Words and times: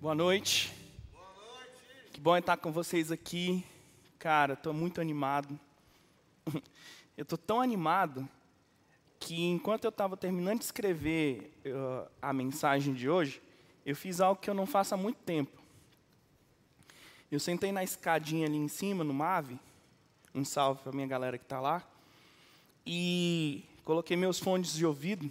Boa 0.00 0.14
noite. 0.14 0.72
Que 2.10 2.18
bom 2.18 2.34
estar 2.34 2.56
com 2.56 2.72
vocês 2.72 3.12
aqui. 3.12 3.62
Cara, 4.18 4.54
estou 4.54 4.72
muito 4.72 4.98
animado. 4.98 5.60
Eu 7.18 7.22
estou 7.22 7.36
tão 7.36 7.60
animado 7.60 8.26
que 9.18 9.38
enquanto 9.44 9.84
eu 9.84 9.90
estava 9.90 10.16
terminando 10.16 10.60
de 10.60 10.64
escrever 10.64 11.52
uh, 11.66 12.10
a 12.22 12.32
mensagem 12.32 12.94
de 12.94 13.10
hoje, 13.10 13.42
eu 13.84 13.94
fiz 13.94 14.22
algo 14.22 14.40
que 14.40 14.48
eu 14.48 14.54
não 14.54 14.64
faço 14.64 14.94
há 14.94 14.96
muito 14.96 15.18
tempo. 15.18 15.60
Eu 17.30 17.38
sentei 17.38 17.70
na 17.70 17.84
escadinha 17.84 18.46
ali 18.46 18.56
em 18.56 18.68
cima, 18.68 19.04
no 19.04 19.12
MAVE, 19.12 19.60
um 20.34 20.46
salve 20.46 20.80
para 20.80 20.92
minha 20.92 21.06
galera 21.06 21.36
que 21.36 21.44
está 21.44 21.60
lá, 21.60 21.86
e 22.86 23.62
coloquei 23.84 24.16
meus 24.16 24.38
fones 24.38 24.72
de 24.72 24.86
ouvido, 24.86 25.30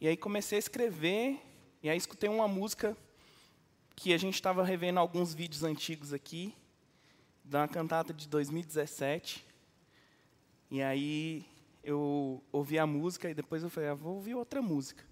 e 0.00 0.08
aí 0.08 0.16
comecei 0.16 0.58
a 0.58 0.58
escrever, 0.58 1.40
e 1.82 1.88
aí 1.88 1.96
escutei 1.96 2.28
uma 2.28 2.46
música 2.46 2.96
que 3.96 4.12
a 4.12 4.18
gente 4.18 4.34
estava 4.34 4.64
revendo 4.64 5.00
alguns 5.00 5.34
vídeos 5.34 5.62
antigos 5.62 6.12
aqui, 6.12 6.54
da 7.44 7.66
cantata 7.66 8.12
de 8.12 8.28
2017, 8.28 9.44
e 10.70 10.82
aí 10.82 11.44
eu 11.82 12.42
ouvi 12.52 12.78
a 12.78 12.86
música 12.86 13.30
e 13.30 13.34
depois 13.34 13.62
eu 13.62 13.70
falei, 13.70 13.88
ah, 13.88 13.94
vou 13.94 14.14
ouvir 14.14 14.34
outra 14.34 14.62
música. 14.62 15.04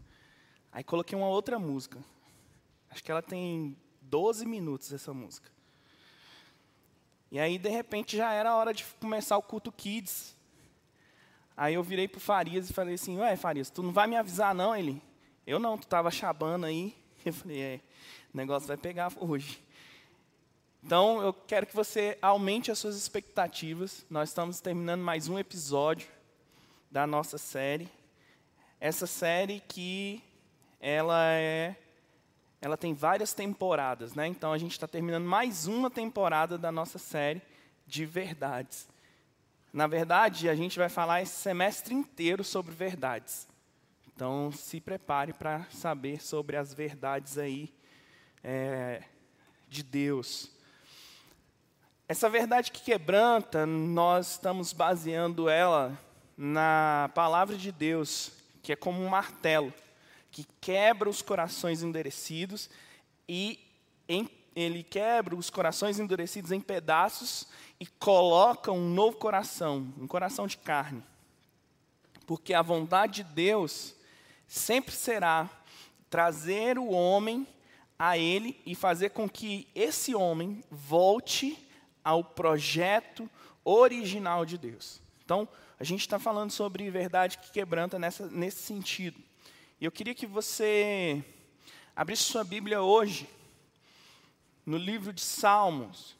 Aí 0.71 0.85
coloquei 0.85 1.17
uma 1.19 1.29
outra 1.29 1.59
música. 1.59 1.99
Acho 2.91 3.03
que 3.03 3.11
ela 3.11 3.23
tem 3.23 3.77
12 4.03 4.47
minutos 4.47 4.93
essa 4.93 5.13
música. 5.13 5.51
E 7.31 7.39
aí, 7.39 7.59
de 7.59 7.69
repente, 7.69 8.17
já 8.17 8.33
era 8.33 8.51
a 8.51 8.57
hora 8.57 8.73
de 8.73 8.85
começar 9.01 9.37
o 9.37 9.43
culto 9.43 9.71
Kids. 9.73 10.37
Aí 11.57 11.75
eu 11.75 11.83
virei 11.83 12.07
para 12.07 12.19
o 12.19 12.21
Farias 12.21 12.71
e 12.71 12.73
falei 12.73 12.95
assim, 12.95 13.19
ué, 13.19 13.37
Farias, 13.37 13.69
tu 13.69 13.83
não 13.83 13.93
vai 13.93 14.07
me 14.07 14.17
avisar 14.17 14.55
não? 14.55 14.75
Ele, 14.75 15.03
eu 15.49 15.59
não, 15.59 15.79
tu 15.79 15.85
estava 15.85 16.11
chabando 16.11 16.67
aí. 16.67 16.95
Eu 17.25 17.33
falei, 17.33 17.61
é, 17.61 17.81
o 18.33 18.37
negócio 18.37 18.69
vai 18.69 18.77
pegar 18.77 19.11
hoje. 19.19 19.61
Então, 20.85 21.21
eu 21.21 21.33
quero 21.33 21.67
que 21.67 21.75
você 21.75 22.17
aumente 22.23 22.71
as 22.71 22.79
suas 22.79 22.97
expectativas. 22.97 24.07
Nós 24.09 24.29
estamos 24.29 24.61
terminando 24.61 25.01
mais 25.01 25.27
um 25.27 25.39
episódio 25.39 26.09
da 26.91 27.07
nossa 27.07 27.37
série. 27.37 27.89
Essa 28.79 29.07
série 29.07 29.61
que 29.67 30.23
ela 30.81 31.33
é 31.33 31.75
ela 32.61 32.77
tem 32.77 32.95
várias 32.95 33.33
temporadas, 33.33 34.15
né? 34.15 34.27
Então 34.27 34.53
a 34.53 34.59
gente 34.59 34.73
está 34.73 34.87
terminando 34.87 35.25
mais 35.25 35.67
uma 35.67 35.91
temporada 35.91 36.59
da 36.59 36.71
nossa 36.71 36.99
série 36.99 37.43
de 37.87 38.05
verdades. 38.05 38.89
Na 39.73 39.87
verdade, 39.87 40.49
a 40.49 40.55
gente 40.55 40.79
vai 40.79 40.89
falar 40.89 41.23
esse 41.23 41.37
semestre 41.37 41.95
inteiro 41.95 42.45
sobre 42.45 42.75
verdades. 42.75 43.48
Então 44.19 44.51
se 44.51 44.81
prepare 44.81 45.33
para 45.33 45.65
saber 45.71 46.21
sobre 46.21 46.57
as 46.57 46.75
verdades 46.75 47.39
aí 47.39 47.73
é, 48.43 49.05
de 49.69 49.81
Deus. 49.85 50.51
Essa 52.09 52.29
verdade 52.29 52.73
que 52.73 52.83
quebranta, 52.83 53.65
nós 53.65 54.33
estamos 54.33 54.73
baseando 54.73 55.49
ela 55.49 55.97
na 56.37 57.09
palavra 57.15 57.57
de 57.57 57.71
Deus, 57.71 58.33
que 58.61 58.73
é 58.73 58.77
como 58.77 59.01
um 59.01 59.09
martelo 59.09 59.73
que 60.33 60.45
quebra 60.61 61.09
os 61.09 61.23
corações 61.23 61.85
endurecidos 61.85 62.69
e 63.29 63.65
em, 64.09 64.29
ele 64.53 64.83
quebra 64.83 65.37
os 65.37 65.49
corações 65.49 66.01
endurecidos 66.01 66.51
em 66.51 66.61
pedaços 66.61 67.47
e 67.79 67.87
coloca 67.87 68.73
um 68.73 68.91
novo 68.91 69.17
coração, 69.17 69.95
um 69.97 70.09
coração 70.09 70.49
de 70.49 70.57
carne. 70.57 71.05
Porque 72.27 72.53
a 72.53 72.63
vontade 72.63 73.23
de 73.23 73.33
Deus 73.33 73.97
sempre 74.49 74.95
será 74.95 75.49
trazer 76.09 76.79
o 76.79 76.89
homem 76.89 77.47
a 77.99 78.17
ele 78.17 78.61
e 78.65 78.75
fazer 78.75 79.11
com 79.11 79.29
que 79.29 79.69
esse 79.75 80.15
homem 80.15 80.65
volte 80.71 81.69
ao 82.03 82.25
projeto 82.25 83.29
original 83.63 84.47
de 84.47 84.57
Deus. 84.57 85.01
Então, 85.23 85.47
a 85.79 85.85
gente 85.85 86.01
está 86.01 86.19
falando 86.19 86.51
sobre 86.51 86.91
verdade 86.91 87.39
que 87.39 87.53
quebranta 87.53 87.99
nessa, 87.99 88.27
nesse 88.29 88.63
sentido. 88.63 89.21
E 89.79 89.85
eu 89.85 89.93
queria 89.93 90.15
que 90.15 90.27
você 90.27 91.23
abrisse 91.95 92.23
sua 92.23 92.43
Bíblia 92.43 92.81
hoje, 92.81 93.29
no 94.65 94.77
livro 94.77 95.13
de 95.13 95.21
Salmos. 95.21 96.17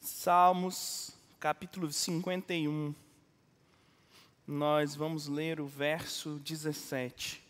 Salmos, 0.00 1.12
capítulo 1.40 1.90
51. 1.90 2.94
Nós 4.46 4.94
vamos 4.94 5.26
ler 5.26 5.58
o 5.58 5.66
verso 5.66 6.38
17. 6.44 7.42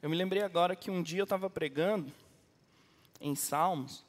Eu 0.00 0.08
me 0.08 0.16
lembrei 0.16 0.42
agora 0.42 0.76
que 0.76 0.90
um 0.90 1.02
dia 1.02 1.20
eu 1.20 1.24
estava 1.24 1.50
pregando 1.50 2.10
em 3.20 3.34
Salmos, 3.34 4.04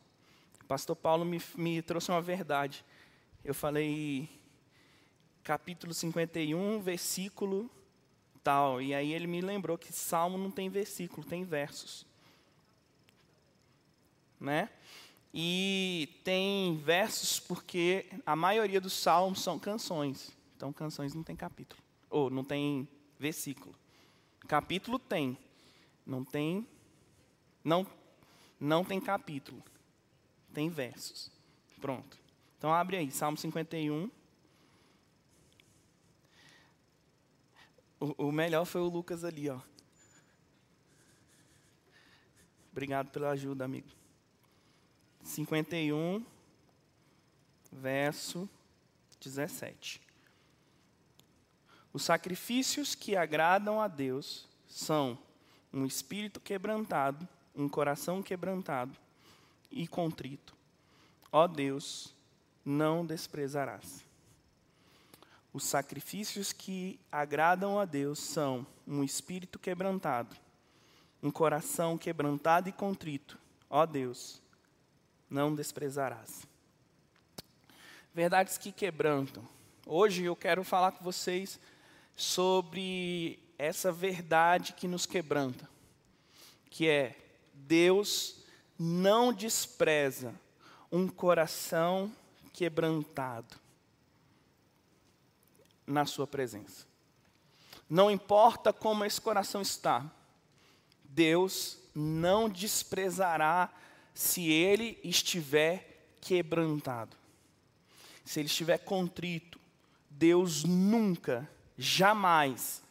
o 0.61 0.66
pastor 0.66 0.95
Paulo 0.95 1.25
me, 1.25 1.41
me 1.55 1.81
trouxe 1.81 2.11
uma 2.11 2.22
verdade 2.22 2.85
eu 3.45 3.53
falei 3.53 4.28
capítulo 5.44 5.94
51, 5.94 6.79
versículo 6.79 7.69
tal. 8.44 8.81
E 8.81 8.94
aí 8.94 9.13
ele 9.13 9.28
me 9.28 9.39
lembrou 9.39 9.78
que 9.78 9.94
Salmo 9.94 10.35
não 10.35 10.50
tem 10.50 10.67
versículo, 10.67 11.25
tem 11.25 11.44
versos. 11.44 12.07
Né? 14.39 14.69
E 15.38 16.22
tem 16.23 16.78
versos 16.78 17.41
porque 17.41 18.06
a 18.25 18.38
maioria 18.38 18.79
dos 18.79 18.94
salmos 18.94 19.41
são 19.41 19.59
canções. 19.59 20.31
Então 20.56 20.72
canções 20.72 21.13
não 21.13 21.23
tem 21.23 21.35
capítulo, 21.35 21.81
ou 22.09 22.29
não 22.29 22.41
tem 22.41 22.88
versículo. 23.19 23.75
Capítulo 24.47 24.97
tem, 24.97 25.38
não 26.06 26.23
tem 26.23 26.66
não 27.62 27.85
não 28.57 28.85
tem 28.85 29.01
capítulo. 29.01 29.62
Tem 30.53 30.69
versos. 30.69 31.29
Pronto. 31.81 32.17
Então 32.57 32.73
abre 32.73 32.96
aí, 32.96 33.12
Salmo 33.12 33.38
51. 33.38 34.09
O, 38.00 38.28
o 38.28 38.31
melhor 38.31 38.63
foi 38.63 38.79
o 38.79 38.88
Lucas 38.88 39.25
ali, 39.25 39.50
ó. 39.50 39.59
Obrigado 42.72 43.12
pela 43.12 43.31
ajuda, 43.31 43.66
amigo. 43.66 44.04
51, 45.25 46.23
verso 47.71 48.47
17. 49.19 49.99
Os 51.91 52.03
sacrifícios 52.03 52.93
que 52.93 53.15
agradam 53.15 53.81
a 53.81 53.87
Deus 53.87 54.47
são 54.67 55.17
um 55.73 55.83
espírito 55.83 56.39
quebrantado, 56.39 57.27
um 57.55 57.67
coração 57.67 58.21
quebrantado 58.21 58.95
e 59.71 59.87
contrito. 59.87 60.55
Ó 61.31 61.47
Deus, 61.47 62.13
não 62.63 63.03
desprezarás. 63.03 64.05
Os 65.51 65.63
sacrifícios 65.63 66.53
que 66.53 66.99
agradam 67.11 67.79
a 67.79 67.85
Deus 67.85 68.19
são 68.19 68.65
um 68.87 69.03
espírito 69.03 69.57
quebrantado, 69.57 70.35
um 71.21 71.31
coração 71.31 71.97
quebrantado 71.97 72.69
e 72.69 72.71
contrito. 72.71 73.39
Ó 73.67 73.85
Deus, 73.85 74.41
não 75.29 75.53
desprezarás. 75.53 76.47
Verdades 78.13 78.57
que 78.57 78.71
quebrantam. 78.71 79.47
Hoje 79.85 80.23
eu 80.23 80.35
quero 80.35 80.63
falar 80.63 80.91
com 80.93 81.03
vocês 81.03 81.59
sobre 82.15 83.39
essa 83.57 83.91
verdade 83.91 84.73
que 84.73 84.87
nos 84.87 85.05
quebranta, 85.05 85.69
que 86.69 86.87
é 86.87 87.15
Deus 87.53 88.37
não 88.77 89.33
despreza 89.33 90.33
um 90.91 91.07
coração 91.07 92.11
quebrantado 92.53 93.55
na 95.85 96.05
Sua 96.05 96.25
presença. 96.25 96.85
Não 97.89 98.09
importa 98.09 98.73
como 98.73 99.05
esse 99.05 99.21
coração 99.21 99.61
está, 99.61 100.09
Deus 101.03 101.78
não 101.93 102.49
desprezará 102.49 103.71
se 104.16 104.50
ele 104.50 104.97
estiver 105.03 106.08
quebrantado. 106.22 107.16
Se 108.23 108.40
ele 108.40 108.47
estiver 108.47 108.79
contrito, 108.79 109.59
Deus 110.09 110.64
nunca, 110.64 111.47
jamais, 111.78 112.82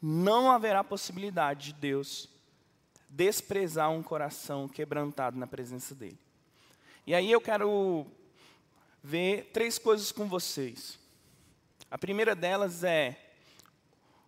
não 0.00 0.52
haverá 0.52 0.84
possibilidade 0.84 1.72
de 1.72 1.80
Deus 1.80 2.28
desprezar 3.08 3.90
um 3.90 4.02
coração 4.02 4.68
quebrantado 4.68 5.38
na 5.38 5.46
presença 5.46 5.94
dele. 5.94 6.18
E 7.06 7.14
aí 7.14 7.32
eu 7.32 7.40
quero 7.40 8.06
ver 9.02 9.50
três 9.52 9.78
coisas 9.78 10.12
com 10.12 10.28
vocês. 10.28 10.98
A 11.90 11.96
primeira 11.96 12.36
delas 12.36 12.84
é 12.84 13.18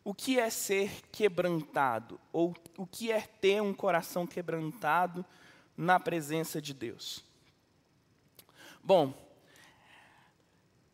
o 0.03 0.15
que 0.15 0.41
é 0.41 0.49
ser 0.49 0.91
quebrantado, 1.13 2.19
ou 2.33 2.57
o 2.79 2.87
que 2.87 3.13
é 3.13 3.21
ter 3.21 3.61
um 3.61 3.75
coração 3.75 4.27
quebrantado 4.27 5.25
na 5.81 5.99
presença 5.99 6.61
de 6.61 6.75
Deus. 6.75 7.25
Bom, 8.85 9.15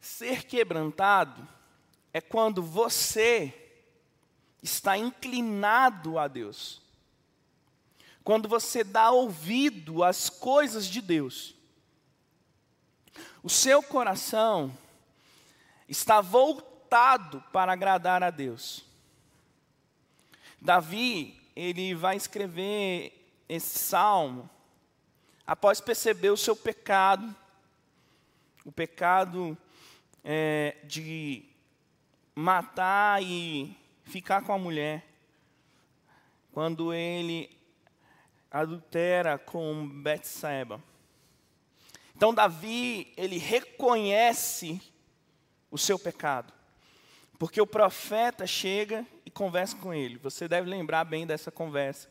ser 0.00 0.44
quebrantado 0.44 1.46
é 2.12 2.20
quando 2.20 2.62
você 2.62 3.52
está 4.62 4.96
inclinado 4.96 6.20
a 6.20 6.28
Deus. 6.28 6.80
Quando 8.22 8.48
você 8.48 8.84
dá 8.84 9.10
ouvido 9.10 10.04
às 10.04 10.30
coisas 10.30 10.86
de 10.86 11.00
Deus. 11.00 11.56
O 13.42 13.50
seu 13.50 13.82
coração 13.82 14.72
está 15.88 16.20
voltado 16.20 17.42
para 17.52 17.72
agradar 17.72 18.22
a 18.22 18.30
Deus. 18.30 18.84
Davi, 20.60 21.36
ele 21.56 21.92
vai 21.92 22.16
escrever 22.16 23.12
esse 23.48 23.80
salmo 23.80 24.48
após 25.46 25.80
perceber 25.80 26.30
o 26.30 26.36
seu 26.36 26.56
pecado, 26.56 27.34
o 28.64 28.72
pecado 28.72 29.56
é, 30.24 30.76
de 30.84 31.44
matar 32.34 33.22
e 33.22 33.76
ficar 34.04 34.42
com 34.42 34.52
a 34.52 34.58
mulher, 34.58 35.06
quando 36.52 36.92
ele 36.92 37.56
adultera 38.50 39.38
com 39.38 39.86
Betseba. 39.86 40.82
Então 42.16 42.34
Davi, 42.34 43.12
ele 43.16 43.38
reconhece 43.38 44.80
o 45.70 45.78
seu 45.78 45.98
pecado. 45.98 46.52
Porque 47.38 47.60
o 47.60 47.66
profeta 47.66 48.46
chega 48.46 49.06
e 49.24 49.30
conversa 49.30 49.76
com 49.76 49.92
ele. 49.92 50.16
Você 50.18 50.48
deve 50.48 50.68
lembrar 50.68 51.04
bem 51.04 51.26
dessa 51.26 51.50
conversa, 51.50 52.10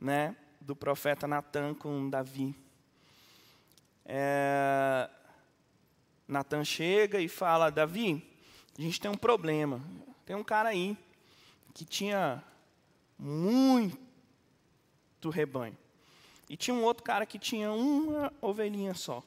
né, 0.00 0.34
do 0.68 0.76
profeta 0.76 1.26
Natan 1.26 1.72
com 1.72 2.10
Davi. 2.10 2.54
É, 4.04 5.08
Natan 6.28 6.62
chega 6.62 7.18
e 7.22 7.26
fala: 7.26 7.70
Davi, 7.70 8.22
a 8.78 8.82
gente 8.82 9.00
tem 9.00 9.10
um 9.10 9.16
problema. 9.16 9.80
Tem 10.26 10.36
um 10.36 10.44
cara 10.44 10.68
aí 10.68 10.94
que 11.72 11.86
tinha 11.86 12.44
muito 13.18 13.96
rebanho. 15.30 15.74
E 16.50 16.56
tinha 16.56 16.74
um 16.74 16.84
outro 16.84 17.02
cara 17.02 17.24
que 17.24 17.38
tinha 17.38 17.72
uma 17.72 18.30
ovelhinha 18.42 18.92
só. 18.92 19.24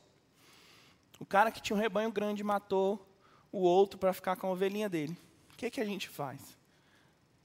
O 1.20 1.26
cara 1.26 1.50
que 1.52 1.60
tinha 1.60 1.76
um 1.76 1.80
rebanho 1.80 2.12
grande 2.12 2.44
matou 2.44 3.04
o 3.52 3.62
outro 3.62 3.98
para 3.98 4.14
ficar 4.14 4.36
com 4.36 4.46
a 4.46 4.52
ovelhinha 4.52 4.88
dele. 4.88 5.18
O 5.54 5.58
que, 5.58 5.72
que 5.72 5.82
a 5.82 5.86
gente 5.86 6.08
faz? 6.08 6.56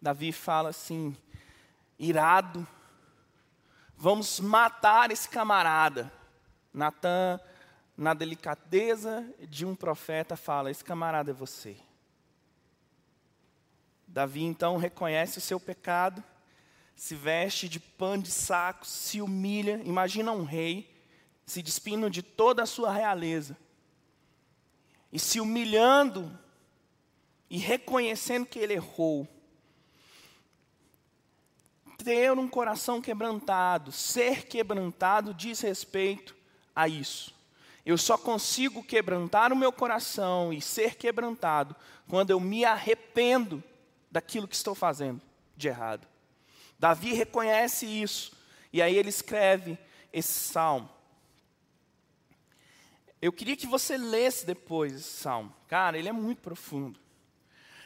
Davi 0.02 0.32
fala 0.32 0.68
assim, 0.68 1.16
irado, 1.98 2.68
vamos 3.96 4.40
matar 4.40 5.10
esse 5.10 5.28
camarada. 5.28 6.12
Natan, 6.72 7.40
na 7.96 8.12
delicadeza 8.12 9.26
de 9.48 9.64
um 9.64 9.74
profeta, 9.74 10.36
fala: 10.36 10.70
Esse 10.70 10.84
camarada 10.84 11.30
é 11.30 11.34
você. 11.34 11.76
Davi 14.06 14.44
então 14.44 14.76
reconhece 14.76 15.38
o 15.38 15.42
seu 15.42 15.58
pecado, 15.58 16.22
se 16.94 17.14
veste 17.14 17.68
de 17.68 17.80
pano 17.80 18.22
de 18.22 18.30
saco, 18.30 18.86
se 18.86 19.20
humilha. 19.20 19.80
Imagina 19.84 20.32
um 20.32 20.44
rei 20.44 20.94
se 21.44 21.62
despindo 21.62 22.10
de 22.10 22.22
toda 22.22 22.62
a 22.62 22.66
sua 22.66 22.92
realeza 22.92 23.56
e 25.12 25.18
se 25.18 25.40
humilhando 25.40 26.36
e 27.48 27.58
reconhecendo 27.58 28.46
que 28.46 28.58
ele 28.58 28.74
errou. 28.74 29.28
Ter 31.98 32.32
um 32.32 32.48
coração 32.48 33.00
quebrantado, 33.00 33.90
ser 33.90 34.46
quebrantado 34.46 35.34
diz 35.34 35.60
respeito 35.60 36.36
a 36.74 36.86
isso. 36.86 37.34
Eu 37.84 37.96
só 37.96 38.18
consigo 38.18 38.82
quebrantar 38.82 39.52
o 39.52 39.56
meu 39.56 39.72
coração 39.72 40.52
e 40.52 40.60
ser 40.60 40.96
quebrantado 40.96 41.74
quando 42.08 42.30
eu 42.30 42.40
me 42.40 42.64
arrependo 42.64 43.62
daquilo 44.10 44.48
que 44.48 44.56
estou 44.56 44.74
fazendo 44.74 45.20
de 45.56 45.68
errado. 45.68 46.06
Davi 46.78 47.12
reconhece 47.12 47.86
isso 47.86 48.32
e 48.72 48.82
aí 48.82 48.96
ele 48.96 49.08
escreve 49.08 49.78
esse 50.12 50.32
salmo. 50.32 50.88
Eu 53.22 53.32
queria 53.32 53.56
que 53.56 53.66
você 53.66 53.96
lesse 53.96 54.44
depois 54.44 54.94
esse 54.94 55.16
salmo. 55.18 55.54
Cara, 55.68 55.96
ele 55.96 56.08
é 56.08 56.12
muito 56.12 56.42
profundo. 56.42 56.98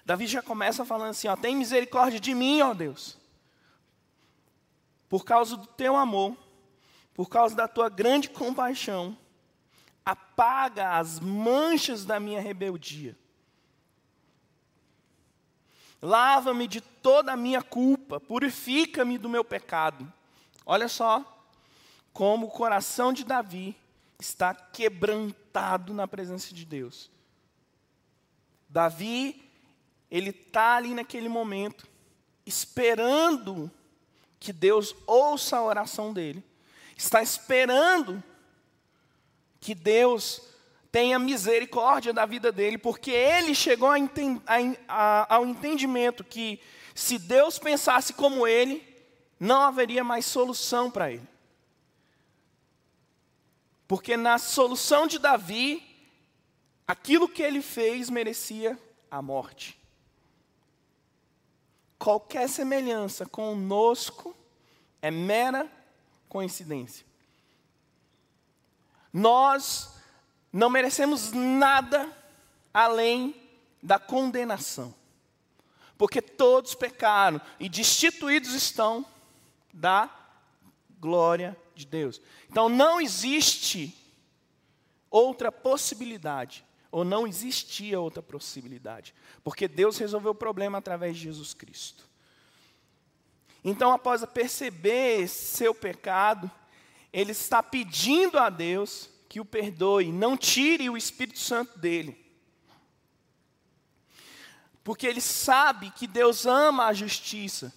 Davi 0.05 0.27
já 0.27 0.43
começa 0.43 0.85
falando 0.85 1.11
assim: 1.11 1.29
ó, 1.29 1.37
tem 1.37 1.55
misericórdia 1.55 2.19
de 2.19 2.35
mim, 2.35 2.62
ó 2.62 2.75
Deus. 2.75 3.20
Por 5.11 5.25
causa 5.25 5.57
do 5.57 5.67
teu 5.67 5.97
amor, 5.97 6.37
por 7.12 7.29
causa 7.29 7.57
da 7.57 7.67
tua 7.67 7.89
grande 7.89 8.31
compaixão, 8.31 9.19
apaga 10.07 10.97
as 10.97 11.19
manchas 11.19 12.05
da 12.05 12.21
minha 12.21 12.41
rebeldia. 12.41 13.19
Lava-me 16.01 16.69
de 16.69 16.81
toda 16.81 17.33
a 17.33 17.37
minha 17.37 17.61
culpa, 17.61 18.21
purifica-me 18.21 19.19
do 19.19 19.29
meu 19.29 19.45
pecado. 19.45 20.11
Olha 20.65 20.87
só 20.87 21.45
como 22.12 22.47
o 22.47 22.51
coração 22.51 23.12
de 23.12 23.25
Davi 23.25 23.77
está 24.17 24.55
quebrantado 24.55 25.93
na 25.93 26.07
presença 26.07 26.55
de 26.55 26.65
Deus. 26.65 27.11
Davi, 28.69 29.43
ele 30.09 30.31
está 30.31 30.77
ali 30.77 30.95
naquele 30.95 31.29
momento, 31.29 31.89
esperando 32.47 33.69
que 34.41 34.53
Deus 34.53 34.97
ouça 35.07 35.59
a 35.59 35.63
oração 35.63 36.13
dele, 36.13 36.43
está 36.97 37.23
esperando 37.23 38.23
que 39.61 39.75
Deus 39.75 40.43
tenha 40.91 41.19
misericórdia 41.19 42.13
da 42.13 42.27
vida 42.27 42.51
dele, 42.51 42.79
porque 42.79 43.11
ele 43.11 43.55
chegou 43.55 43.91
a 43.91 43.99
a, 44.89 45.35
ao 45.35 45.47
entendimento 45.47 46.25
que 46.25 46.59
se 46.95 47.19
Deus 47.19 47.59
pensasse 47.59 48.15
como 48.15 48.47
ele, 48.47 48.87
não 49.39 49.63
haveria 49.63 50.03
mais 50.03 50.27
solução 50.27 50.91
para 50.91 51.13
ele. 51.13 51.29
Porque 53.87 54.17
na 54.17 54.39
solução 54.39 55.07
de 55.07 55.19
Davi, 55.19 55.83
aquilo 56.87 57.29
que 57.29 57.43
ele 57.43 57.63
fez 57.63 58.11
merecia 58.11 58.79
a 59.11 59.23
morte. 59.23 59.80
Qualquer 62.00 62.49
semelhança 62.49 63.26
conosco 63.26 64.35
é 65.02 65.11
mera 65.11 65.70
coincidência. 66.31 67.05
Nós 69.12 69.91
não 70.50 70.70
merecemos 70.70 71.31
nada 71.31 72.11
além 72.73 73.35
da 73.82 73.99
condenação. 73.99 74.94
Porque 75.99 76.23
todos 76.23 76.75
pecaram 76.75 77.38
e 77.59 77.69
destituídos 77.69 78.54
estão 78.54 79.04
da 79.71 80.09
glória 80.99 81.54
de 81.75 81.85
Deus. 81.85 82.19
Então 82.49 82.71
não 82.71 82.99
existe 82.99 83.95
outra 85.11 85.52
possibilidade, 85.52 86.64
ou 86.90 87.04
não 87.04 87.26
existia 87.26 88.00
outra 88.00 88.23
possibilidade, 88.23 89.14
porque 89.44 89.68
Deus 89.68 89.97
resolveu 89.99 90.32
o 90.32 90.35
problema 90.35 90.78
através 90.78 91.16
de 91.16 91.23
Jesus 91.23 91.54
Cristo. 91.54 92.09
Então, 93.62 93.92
após 93.92 94.25
perceber 94.25 95.28
seu 95.28 95.75
pecado, 95.75 96.50
ele 97.12 97.32
está 97.32 97.62
pedindo 97.62 98.38
a 98.38 98.49
Deus 98.49 99.11
que 99.28 99.38
o 99.40 99.44
perdoe, 99.44 100.11
não 100.11 100.37
tire 100.37 100.90
o 100.90 100.97
Espírito 100.97 101.38
Santo 101.38 101.78
dele. 101.78 102.18
Porque 104.82 105.06
ele 105.06 105.20
sabe 105.20 105.90
que 105.90 106.06
Deus 106.06 106.47
ama 106.47 106.87
a 106.87 106.92
justiça. 106.92 107.73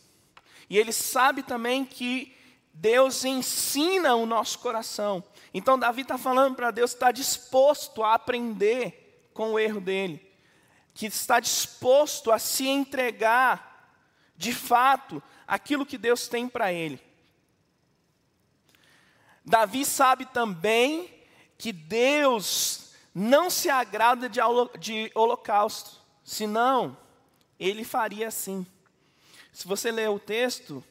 E 0.70 0.78
ele 0.78 0.92
sabe 0.92 1.44
também 1.44 1.86
que 1.86 2.36
Deus 2.74 3.24
ensina 3.24 4.16
o 4.16 4.26
nosso 4.26 4.58
coração. 4.60 5.24
Então, 5.54 5.78
Davi 5.78 6.02
está 6.02 6.18
falando 6.18 6.56
para 6.56 6.72
Deus 6.72 6.94
está 6.94 7.12
disposto 7.12 8.04
a 8.04 8.16
aprender 8.16 9.03
com 9.34 9.54
o 9.54 9.60
erro 9.60 9.82
dele, 9.82 10.26
que 10.94 11.08
está 11.08 11.40
disposto 11.40 12.32
a 12.32 12.40
se 12.40 12.68
entregar, 12.68 13.90
de 14.36 14.54
fato, 14.54 15.22
aquilo 15.48 15.86
que 15.86 15.98
Deus 15.98 16.28
tem 16.28 16.48
para 16.48 16.72
ele. 16.72 17.02
Davi 19.46 19.84
sabe 19.84 20.26
também 20.26 21.14
que 21.58 21.74
Deus 21.74 22.94
não 23.14 23.50
se 23.50 23.70
agrada 23.70 24.30
de, 24.30 24.40
holocausto, 25.14 26.02
senão 26.24 26.98
ele 27.60 27.84
faria 27.84 28.28
assim. 28.28 28.66
Se 29.52 29.68
você 29.68 29.92
ler 29.92 30.10
o 30.10 30.20
texto, 30.20 30.84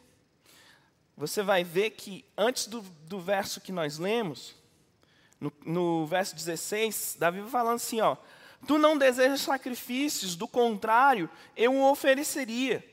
você 1.17 1.43
vai 1.43 1.65
ver 1.65 1.91
que 1.91 2.25
antes 2.37 2.67
do, 2.67 2.81
do 2.81 3.21
verso 3.21 3.61
que 3.61 3.73
nós 3.73 3.99
lemos, 3.99 4.55
no, 5.43 5.53
no 5.67 6.07
verso 6.07 6.37
16, 6.37 7.17
Davi 7.19 7.43
falando 7.51 7.77
assim: 7.77 8.01
ó, 8.01 8.17
Tu 8.65 8.79
não 8.79 8.97
desejas 8.97 9.41
sacrifícios, 9.41 10.37
do 10.37 10.47
contrário, 10.47 11.29
eu 11.57 11.75
o 11.75 11.91
ofereceria. 11.91 12.89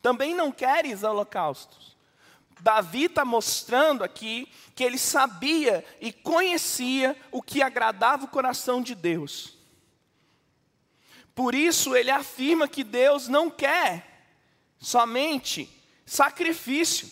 Também 0.00 0.34
não 0.34 0.50
queres 0.50 1.02
holocaustos. 1.02 1.96
Davi 2.60 3.04
está 3.04 3.24
mostrando 3.24 4.02
aqui 4.02 4.48
que 4.74 4.82
ele 4.82 4.98
sabia 4.98 5.84
e 6.00 6.10
conhecia 6.10 7.14
o 7.30 7.42
que 7.42 7.62
agradava 7.62 8.24
o 8.24 8.28
coração 8.28 8.80
de 8.80 8.94
Deus. 8.94 9.56
Por 11.34 11.54
isso, 11.54 11.94
ele 11.94 12.10
afirma 12.10 12.66
que 12.66 12.82
Deus 12.82 13.28
não 13.28 13.50
quer 13.50 14.24
somente 14.80 15.70
sacrifício. 16.06 17.10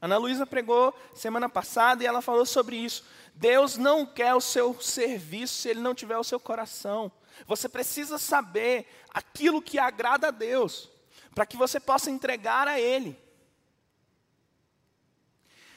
Ana 0.00 0.16
Luísa 0.18 0.46
pregou 0.46 0.96
semana 1.14 1.48
passada 1.48 2.04
e 2.04 2.06
ela 2.06 2.20
falou 2.20 2.44
sobre 2.44 2.76
isso. 2.76 3.04
Deus 3.38 3.76
não 3.76 4.04
quer 4.04 4.34
o 4.34 4.40
seu 4.40 4.80
serviço 4.80 5.54
se 5.54 5.68
ele 5.68 5.80
não 5.80 5.94
tiver 5.94 6.18
o 6.18 6.24
seu 6.24 6.38
coração. 6.38 7.10
Você 7.46 7.68
precisa 7.68 8.18
saber 8.18 8.86
aquilo 9.10 9.62
que 9.62 9.78
agrada 9.78 10.28
a 10.28 10.32
Deus, 10.32 10.90
para 11.34 11.46
que 11.46 11.56
você 11.56 11.78
possa 11.78 12.10
entregar 12.10 12.66
a 12.66 12.80
Ele. 12.80 13.18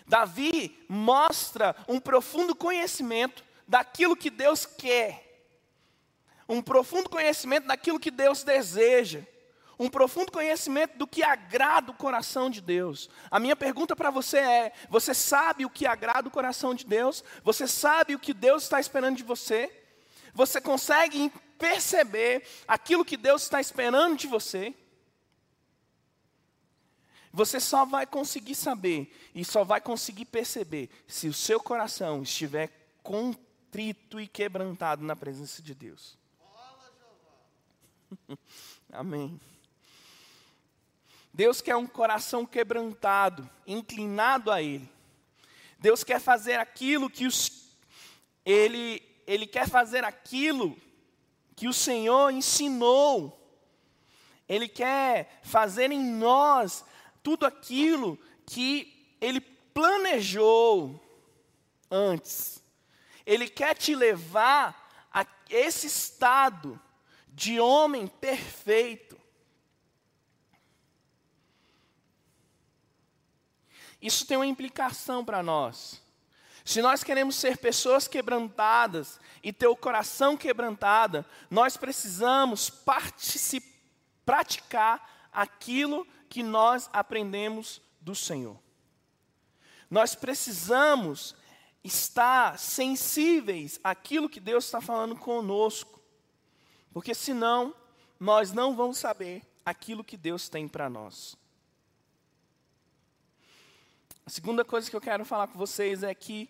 Davi 0.08 0.84
mostra 0.90 1.76
um 1.88 2.00
profundo 2.00 2.56
conhecimento 2.56 3.44
daquilo 3.68 4.16
que 4.16 4.30
Deus 4.30 4.66
quer 4.66 5.32
um 6.52 6.62
profundo 6.62 7.10
conhecimento 7.10 7.68
daquilo 7.68 8.00
que 8.00 8.12
Deus 8.12 8.44
deseja, 8.44 9.22
um 9.82 9.90
profundo 9.90 10.32
conhecimento 10.32 10.96
do 10.96 11.08
que 11.08 11.24
agrada 11.24 11.90
o 11.90 11.96
coração 11.96 12.52
de 12.52 12.62
Deus. 12.62 13.10
A 13.32 13.40
minha 13.40 13.56
pergunta 13.56 13.96
para 13.96 14.12
você 14.12 14.38
é: 14.38 14.74
você 14.90 15.12
sabe 15.12 15.66
o 15.66 15.70
que 15.72 15.88
agrada 15.88 16.28
o 16.28 16.32
coração 16.32 16.76
de 16.76 16.86
Deus? 16.86 17.24
Você 17.44 17.68
sabe 17.68 18.14
o 18.14 18.20
que 18.20 18.32
Deus 18.32 18.62
está 18.64 18.80
esperando 18.80 19.18
de 19.18 19.24
você? 19.24 19.76
Você 20.36 20.62
consegue 20.62 21.32
perceber 21.58 22.48
aquilo 22.68 23.04
que 23.04 23.18
Deus 23.18 23.42
está 23.42 23.60
esperando 23.60 24.16
de 24.18 24.28
você? 24.28 24.72
Você 27.34 27.60
só 27.60 27.84
vai 27.84 28.06
conseguir 28.06 28.56
saber 28.56 29.12
e 29.34 29.44
só 29.44 29.64
vai 29.64 29.82
conseguir 29.82 30.26
perceber 30.26 30.92
se 31.08 31.28
o 31.28 31.34
seu 31.34 31.60
coração 31.60 32.22
estiver 32.22 32.70
contrito 33.02 34.20
e 34.20 34.28
quebrantado 34.28 35.04
na 35.04 35.16
presença 35.16 35.60
de 35.60 35.74
Deus. 35.74 36.20
Amém. 38.94 39.40
Deus 41.34 41.62
quer 41.62 41.76
um 41.76 41.88
coração 41.88 42.46
quebrantado, 42.46 43.50
inclinado 43.66 44.52
a 44.52 44.62
Ele. 44.62 44.90
Deus 45.80 46.04
quer 46.04 46.20
fazer 46.20 46.60
aquilo 46.60 47.10
que 47.10 47.26
os, 47.26 47.78
Ele, 48.46 49.02
Ele 49.26 49.48
quer 49.48 49.68
fazer 49.68 50.04
aquilo 50.04 50.78
que 51.56 51.68
o 51.68 51.74
Senhor 51.74 52.32
ensinou. 52.32 53.38
Ele 54.48 54.68
quer 54.68 55.40
fazer 55.44 55.92
em 55.92 56.04
nós 56.04 56.84
tudo 57.24 57.46
aquilo 57.46 58.20
que 58.46 59.16
Ele 59.22 59.40
planejou 59.40 61.00
antes. 61.90 62.62
Ele 63.26 63.48
quer 63.48 63.76
te 63.76 63.96
levar 63.96 65.08
a 65.14 65.26
esse 65.50 65.88
estado 65.88 66.80
de 67.30 67.60
homem 67.60 68.08
perfeito. 68.08 69.21
Isso 74.02 74.26
tem 74.26 74.38
uma 74.38 74.48
implicação 74.48 75.24
para 75.24 75.44
nós. 75.44 76.02
Se 76.64 76.82
nós 76.82 77.04
queremos 77.04 77.36
ser 77.36 77.58
pessoas 77.58 78.08
quebrantadas 78.08 79.20
e 79.44 79.52
ter 79.52 79.68
o 79.68 79.76
coração 79.76 80.38
quebrantado, 80.38 81.26
nós 81.50 81.76
precisamos 81.76 82.72
praticar 84.26 85.30
aquilo 85.32 86.06
que 86.30 86.44
nós 86.44 86.90
aprendemos 86.94 87.82
do 88.00 88.16
Senhor. 88.16 88.58
Nós 89.90 90.16
precisamos 90.16 91.36
estar 91.84 92.58
sensíveis 92.58 93.80
àquilo 93.84 94.30
que 94.30 94.40
Deus 94.40 94.66
está 94.66 94.80
falando 94.80 95.16
conosco. 95.16 96.00
Porque 96.94 97.14
senão, 97.14 97.76
nós 98.20 98.52
não 98.52 98.76
vamos 98.76 98.98
saber 98.98 99.42
aquilo 99.66 100.04
que 100.04 100.16
Deus 100.16 100.48
tem 100.48 100.68
para 100.68 100.90
nós. 100.90 101.36
A 104.26 104.30
segunda 104.30 104.64
coisa 104.64 104.90
que 104.90 104.96
eu 104.96 105.02
quero 105.02 105.26
falar 105.26 105.48
com 105.48 105.58
vocês 105.58 106.04
é 106.04 106.14
que 106.14 106.50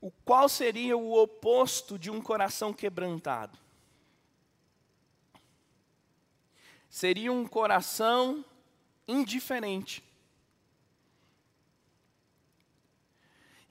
o 0.00 0.10
qual 0.24 0.48
seria 0.48 0.96
o 0.96 1.16
oposto 1.16 1.98
de 1.98 2.10
um 2.10 2.20
coração 2.20 2.72
quebrantado? 2.72 3.56
Seria 6.90 7.32
um 7.32 7.46
coração 7.46 8.44
indiferente. 9.06 10.02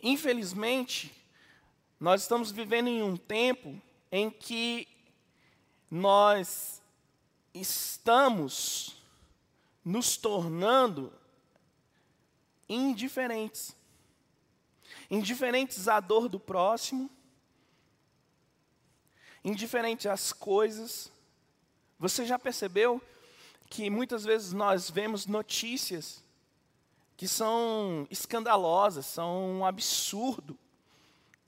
Infelizmente, 0.02 1.14
nós 2.00 2.22
estamos 2.22 2.52
vivendo 2.52 2.88
em 2.88 3.04
um 3.04 3.18
tempo 3.18 3.80
em 4.12 4.30
que 4.32 4.88
nós 5.90 6.82
estamos 7.54 8.96
nos 9.84 10.16
tornando 10.18 11.14
indiferentes. 12.74 13.75
Indiferentes 15.10 15.88
à 15.88 16.00
dor 16.00 16.30
do 16.30 16.40
próximo, 16.40 17.10
indiferentes 19.44 20.06
às 20.06 20.32
coisas. 20.32 21.12
Você 22.00 22.25
já 22.25 22.40
percebeu 22.40 23.01
que 23.70 23.90
muitas 23.90 24.24
vezes 24.24 24.54
nós 24.54 24.90
vemos 24.90 25.25
notícias 25.25 26.24
que 27.18 27.28
são 27.28 28.08
escandalosas, 28.10 29.06
são 29.06 29.60
um 29.60 29.66
absurdo, 29.66 30.58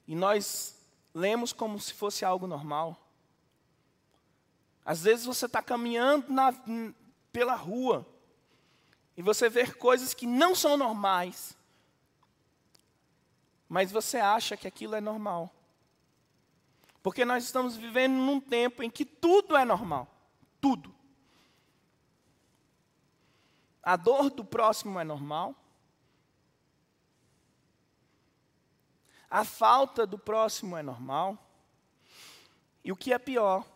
e 0.06 0.14
nós 0.14 0.76
lemos 1.12 1.52
como 1.52 1.80
se 1.80 1.92
fosse 1.92 2.24
algo 2.24 2.46
normal. 2.46 2.96
Às 4.84 5.02
vezes 5.02 5.24
você 5.24 5.46
está 5.46 5.62
caminhando 5.62 6.32
na, 6.32 6.54
pela 7.32 7.54
rua 7.54 8.06
e 9.16 9.22
você 9.22 9.48
vê 9.48 9.70
coisas 9.72 10.12
que 10.12 10.26
não 10.26 10.54
são 10.54 10.76
normais, 10.76 11.56
mas 13.68 13.92
você 13.92 14.18
acha 14.18 14.56
que 14.56 14.66
aquilo 14.66 14.94
é 14.94 15.00
normal. 15.00 15.54
Porque 17.02 17.24
nós 17.24 17.44
estamos 17.44 17.76
vivendo 17.76 18.14
num 18.14 18.40
tempo 18.40 18.82
em 18.82 18.90
que 18.90 19.04
tudo 19.04 19.56
é 19.56 19.64
normal. 19.64 20.08
Tudo. 20.60 20.94
A 23.82 23.96
dor 23.96 24.30
do 24.30 24.44
próximo 24.44 24.98
é 24.98 25.04
normal. 25.04 25.54
A 29.28 29.44
falta 29.44 30.06
do 30.06 30.18
próximo 30.18 30.76
é 30.76 30.82
normal. 30.82 31.38
E 32.82 32.90
o 32.90 32.96
que 32.96 33.12
é 33.12 33.18
pior, 33.18 33.66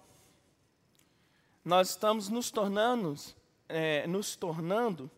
nós 1.64 1.90
estamos 1.90 2.28
nos 2.28 2.50
tornando, 2.50 3.14
é, 3.68 4.06
nos 4.06 4.36
tornando 4.36 5.10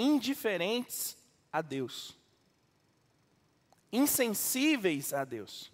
indiferentes 0.00 1.16
a 1.52 1.60
Deus, 1.60 2.16
insensíveis 3.92 5.12
a 5.12 5.24
Deus. 5.24 5.70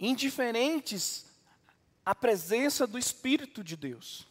Indiferentes 0.00 1.26
à 2.06 2.14
presença 2.14 2.86
do 2.86 2.96
Espírito 2.96 3.64
de 3.64 3.76
Deus 3.76 4.28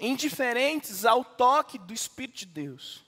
indiferentes 0.00 1.04
ao 1.04 1.22
toque 1.22 1.78
do 1.78 1.92
Espírito 1.92 2.38
de 2.38 2.46
Deus. 2.46 3.04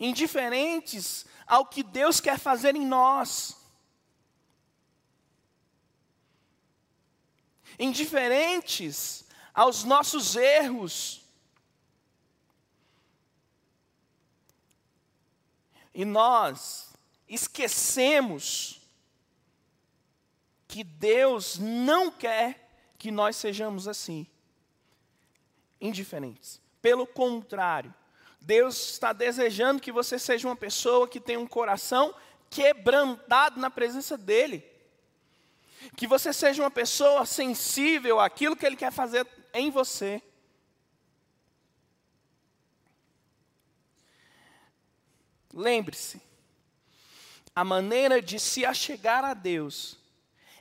Indiferentes 0.00 1.26
ao 1.46 1.66
que 1.66 1.82
Deus 1.82 2.20
quer 2.20 2.38
fazer 2.38 2.74
em 2.74 2.86
nós. 2.86 3.61
Indiferentes 7.78 9.24
aos 9.54 9.84
nossos 9.84 10.36
erros. 10.36 11.22
E 15.94 16.04
nós 16.04 16.90
esquecemos 17.28 18.80
que 20.66 20.82
Deus 20.82 21.58
não 21.58 22.10
quer 22.10 22.70
que 22.98 23.10
nós 23.10 23.36
sejamos 23.36 23.86
assim, 23.86 24.26
indiferentes. 25.78 26.60
Pelo 26.80 27.06
contrário, 27.06 27.92
Deus 28.40 28.92
está 28.92 29.12
desejando 29.12 29.82
que 29.82 29.92
você 29.92 30.18
seja 30.18 30.48
uma 30.48 30.56
pessoa 30.56 31.06
que 31.06 31.20
tenha 31.20 31.38
um 31.38 31.46
coração 31.46 32.14
quebrantado 32.48 33.60
na 33.60 33.70
presença 33.70 34.16
dEle. 34.16 34.71
Que 35.96 36.06
você 36.06 36.32
seja 36.32 36.62
uma 36.62 36.70
pessoa 36.70 37.24
sensível 37.26 38.20
àquilo 38.20 38.56
que 38.56 38.64
Ele 38.64 38.76
quer 38.76 38.92
fazer 38.92 39.26
em 39.52 39.70
você. 39.70 40.22
Lembre-se, 45.52 46.20
a 47.54 47.62
maneira 47.62 48.22
de 48.22 48.40
se 48.40 48.64
achegar 48.64 49.24
a 49.24 49.34
Deus 49.34 49.98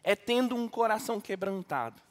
é 0.03 0.15
tendo 0.15 0.55
um 0.55 0.67
coração 0.67 1.21
quebrantado. 1.21 2.01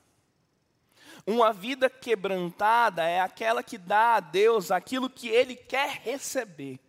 Uma 1.26 1.52
vida 1.52 1.90
quebrantada 1.90 3.04
é 3.04 3.20
aquela 3.20 3.62
que 3.62 3.76
dá 3.76 4.14
a 4.14 4.20
Deus 4.20 4.70
aquilo 4.70 5.10
que 5.10 5.28
Ele 5.28 5.54
quer 5.54 6.00
receber. 6.02 6.80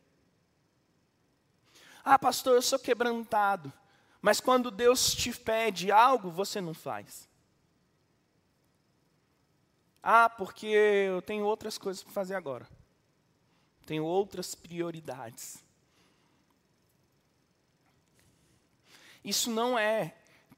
Ah, 2.03 2.17
pastor, 2.17 2.55
eu 2.55 2.61
sou 2.61 2.79
quebrantado. 2.79 3.71
Mas 4.21 4.39
quando 4.39 4.69
Deus 4.69 5.15
te 5.15 5.33
pede 5.33 5.91
algo, 5.91 6.29
você 6.29 6.61
não 6.61 6.73
faz. 6.73 7.27
Ah, 10.03 10.29
porque 10.29 10.67
eu 10.67 11.21
tenho 11.21 11.45
outras 11.45 11.77
coisas 11.77 12.03
para 12.03 12.13
fazer 12.13 12.35
agora. 12.35 12.67
Tenho 13.85 14.03
outras 14.03 14.53
prioridades. 14.53 15.63
Isso 19.23 19.51
não 19.51 19.77
é 19.77 20.15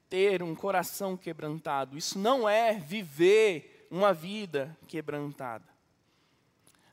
ter 0.08 0.42
um 0.42 0.54
coração 0.54 1.16
quebrantado. 1.16 1.96
Isso 1.96 2.18
não 2.18 2.48
é 2.48 2.74
viver 2.74 3.86
uma 3.90 4.12
vida 4.12 4.76
quebrantada. 4.86 5.64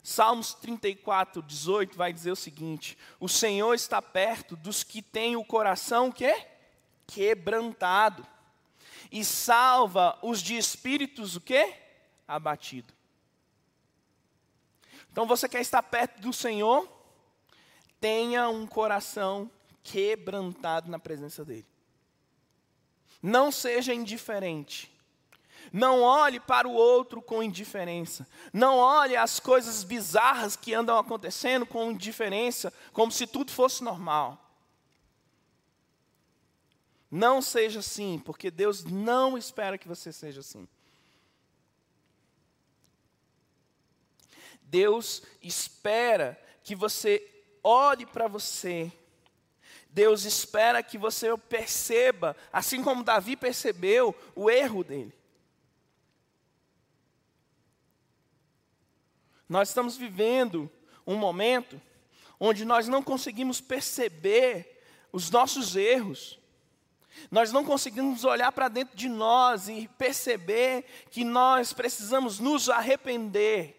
Salmos 0.02 0.52
34, 0.54 1.40
18 1.42 1.96
vai 1.96 2.12
dizer 2.12 2.32
o 2.32 2.36
seguinte: 2.36 2.98
O 3.20 3.28
Senhor 3.28 3.72
está 3.74 4.02
perto 4.02 4.56
dos 4.56 4.82
que 4.82 5.00
têm 5.00 5.36
o 5.36 5.44
coração 5.44 6.10
que 6.10 6.24
quebrantado 7.06 8.26
e 9.10 9.24
salva 9.24 10.18
os 10.22 10.40
de 10.40 10.56
espíritos 10.56 11.36
o 11.36 11.40
quê? 11.40 11.74
Abatido. 12.26 12.92
Então 15.10 15.26
você 15.26 15.48
quer 15.48 15.60
estar 15.60 15.82
perto 15.82 16.20
do 16.20 16.32
Senhor? 16.32 16.88
Tenha 18.00 18.48
um 18.48 18.66
coração 18.66 19.50
quebrantado 19.82 20.90
na 20.90 20.98
presença 20.98 21.44
dele. 21.44 21.66
Não 23.22 23.52
seja 23.52 23.94
indiferente. 23.94 24.90
Não 25.72 26.02
olhe 26.02 26.40
para 26.40 26.66
o 26.66 26.72
outro 26.72 27.22
com 27.22 27.42
indiferença. 27.42 28.26
Não 28.52 28.78
olhe 28.78 29.16
as 29.16 29.38
coisas 29.38 29.84
bizarras 29.84 30.56
que 30.56 30.74
andam 30.74 30.98
acontecendo 30.98 31.66
com 31.66 31.92
indiferença, 31.92 32.72
como 32.92 33.12
se 33.12 33.26
tudo 33.26 33.52
fosse 33.52 33.84
normal. 33.84 34.51
Não 37.12 37.40
seja 37.40 37.78
assim, 37.78 38.18
porque 38.18 38.50
Deus 38.50 38.82
não 38.82 39.38
espera 39.38 39.78
que 39.78 39.86
você 39.86 40.12
seja 40.12 40.40
assim. 40.40 40.66
Deus 44.62 45.22
espera 45.40 46.42
que 46.64 46.74
você 46.74 47.44
olhe 47.62 48.06
para 48.06 48.26
você 48.26 48.90
Deus 49.92 50.24
espera 50.24 50.82
que 50.82 50.96
você 50.96 51.36
perceba, 51.36 52.34
assim 52.50 52.82
como 52.82 53.04
Davi 53.04 53.36
percebeu, 53.36 54.16
o 54.34 54.50
erro 54.50 54.82
dele. 54.82 55.12
Nós 59.46 59.68
estamos 59.68 59.98
vivendo 59.98 60.70
um 61.06 61.14
momento 61.14 61.78
onde 62.40 62.64
nós 62.64 62.88
não 62.88 63.02
conseguimos 63.02 63.60
perceber 63.60 64.82
os 65.12 65.30
nossos 65.30 65.76
erros. 65.76 66.40
Nós 67.30 67.52
não 67.52 67.64
conseguimos 67.64 68.24
olhar 68.24 68.52
para 68.52 68.68
dentro 68.68 68.96
de 68.96 69.08
nós 69.08 69.68
e 69.68 69.88
perceber 69.98 70.84
que 71.10 71.24
nós 71.24 71.72
precisamos 71.72 72.38
nos 72.38 72.68
arrepender. 72.68 73.78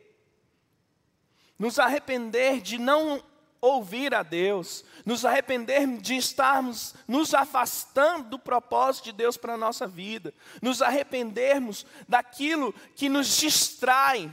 Nos 1.58 1.80
arrepender 1.80 2.62
de 2.62 2.78
não 2.78 3.24
ouvir 3.64 4.14
a 4.14 4.24
Deus, 4.24 4.84
nos 5.06 5.24
arrepender 5.24 5.88
de 5.98 6.18
estarmos 6.18 6.94
nos 7.08 7.34
afastando 7.34 8.32
do 8.32 8.38
propósito 8.38 9.06
de 9.06 9.14
Deus 9.14 9.38
para 9.38 9.54
a 9.54 9.58
nossa 9.58 9.88
vida, 9.88 10.34
nos 10.62 10.82
arrependermos 10.82 11.86
daquilo 12.06 12.74
que 12.94 13.08
nos 13.08 13.38
distrai, 13.38 14.30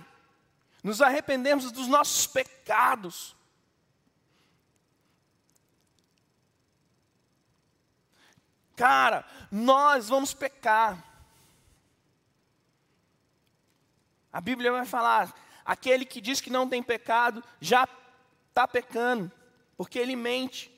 nos 0.83 1.01
arrependermos 1.01 1.71
dos 1.71 1.87
nossos 1.87 2.27
pecados. 2.27 3.37
Cara, 8.81 9.27
nós 9.53 10.09
vamos 10.09 10.33
pecar. 10.33 11.05
A 14.33 14.41
Bíblia 14.41 14.73
vai 14.73 14.87
falar: 14.87 15.35
aquele 15.67 16.07
que 16.07 16.19
diz 16.19 16.41
que 16.41 16.49
não 16.49 16.67
tem 16.67 16.83
pecado 16.83 17.45
já 17.61 17.87
está 18.49 18.67
pecando, 18.67 19.31
porque 19.77 19.99
ele 19.99 20.17
mente 20.17 20.73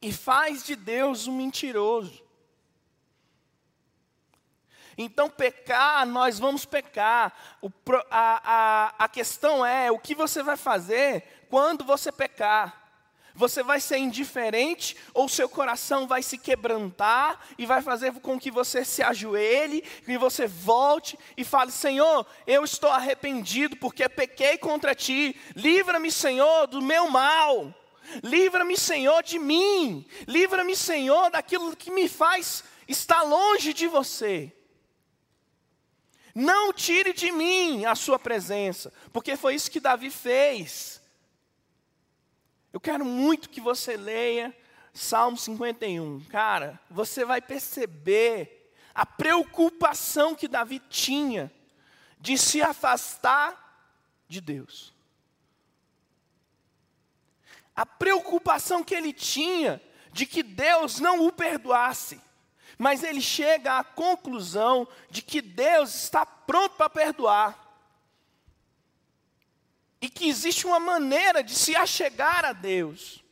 e 0.00 0.10
faz 0.10 0.64
de 0.64 0.74
Deus 0.76 1.26
um 1.26 1.36
mentiroso. 1.36 2.24
Então, 4.96 5.28
pecar, 5.28 6.06
nós 6.06 6.38
vamos 6.38 6.64
pecar. 6.64 7.34
O, 7.60 7.70
a, 8.10 8.40
a, 8.42 9.04
a 9.04 9.08
questão 9.10 9.66
é: 9.66 9.92
o 9.92 9.98
que 9.98 10.14
você 10.14 10.42
vai 10.42 10.56
fazer 10.56 11.46
quando 11.50 11.84
você 11.84 12.10
pecar? 12.10 12.79
Você 13.34 13.62
vai 13.62 13.80
ser 13.80 13.98
indiferente 13.98 14.96
ou 15.14 15.28
seu 15.28 15.48
coração 15.48 16.06
vai 16.06 16.22
se 16.22 16.36
quebrantar 16.36 17.40
e 17.56 17.64
vai 17.64 17.80
fazer 17.80 18.12
com 18.14 18.38
que 18.38 18.50
você 18.50 18.84
se 18.84 19.02
ajoelhe, 19.02 19.82
que 20.04 20.18
você 20.18 20.46
volte 20.46 21.18
e 21.36 21.44
fale: 21.44 21.70
Senhor, 21.70 22.26
eu 22.46 22.64
estou 22.64 22.90
arrependido 22.90 23.76
porque 23.76 24.08
pequei 24.08 24.58
contra 24.58 24.94
ti. 24.94 25.36
Livra-me, 25.54 26.10
Senhor, 26.10 26.66
do 26.66 26.82
meu 26.82 27.08
mal. 27.08 27.74
Livra-me, 28.22 28.76
Senhor, 28.76 29.22
de 29.22 29.38
mim. 29.38 30.04
Livra-me, 30.26 30.74
Senhor, 30.74 31.30
daquilo 31.30 31.76
que 31.76 31.90
me 31.90 32.08
faz 32.08 32.64
estar 32.88 33.22
longe 33.22 33.72
de 33.72 33.86
você. 33.86 34.52
Não 36.34 36.72
tire 36.72 37.12
de 37.12 37.30
mim 37.32 37.84
a 37.84 37.94
sua 37.94 38.18
presença, 38.18 38.92
porque 39.12 39.36
foi 39.36 39.54
isso 39.54 39.70
que 39.70 39.80
Davi 39.80 40.10
fez. 40.10 40.99
Eu 42.72 42.80
quero 42.80 43.04
muito 43.04 43.48
que 43.48 43.60
você 43.60 43.96
leia 43.96 44.56
Salmo 44.92 45.36
51. 45.36 46.20
Cara, 46.24 46.78
você 46.90 47.24
vai 47.24 47.40
perceber 47.40 48.72
a 48.94 49.04
preocupação 49.04 50.34
que 50.34 50.48
Davi 50.48 50.80
tinha 50.88 51.52
de 52.18 52.36
se 52.36 52.62
afastar 52.62 53.88
de 54.28 54.40
Deus. 54.40 54.92
A 57.74 57.86
preocupação 57.86 58.84
que 58.84 58.94
ele 58.94 59.12
tinha 59.12 59.80
de 60.12 60.26
que 60.26 60.42
Deus 60.42 61.00
não 61.00 61.26
o 61.26 61.32
perdoasse. 61.32 62.20
Mas 62.78 63.02
ele 63.02 63.20
chega 63.20 63.78
à 63.78 63.84
conclusão 63.84 64.86
de 65.10 65.22
que 65.22 65.40
Deus 65.40 65.94
está 65.94 66.24
pronto 66.24 66.76
para 66.76 66.88
perdoar 66.88 67.69
e 70.00 70.08
que 70.08 70.28
existe 70.28 70.66
uma 70.66 70.80
maneira 70.80 71.42
de 71.42 71.54
se 71.54 71.76
achegar 71.76 72.44
a 72.44 72.52
Deus. 72.52 73.22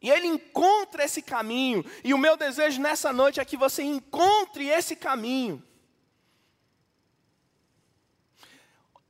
E 0.00 0.10
ele 0.10 0.26
encontra 0.26 1.04
esse 1.04 1.20
caminho, 1.20 1.84
e 2.02 2.14
o 2.14 2.18
meu 2.18 2.36
desejo 2.36 2.80
nessa 2.80 3.12
noite 3.12 3.40
é 3.40 3.44
que 3.44 3.56
você 3.56 3.82
encontre 3.82 4.66
esse 4.66 4.96
caminho. 4.96 5.62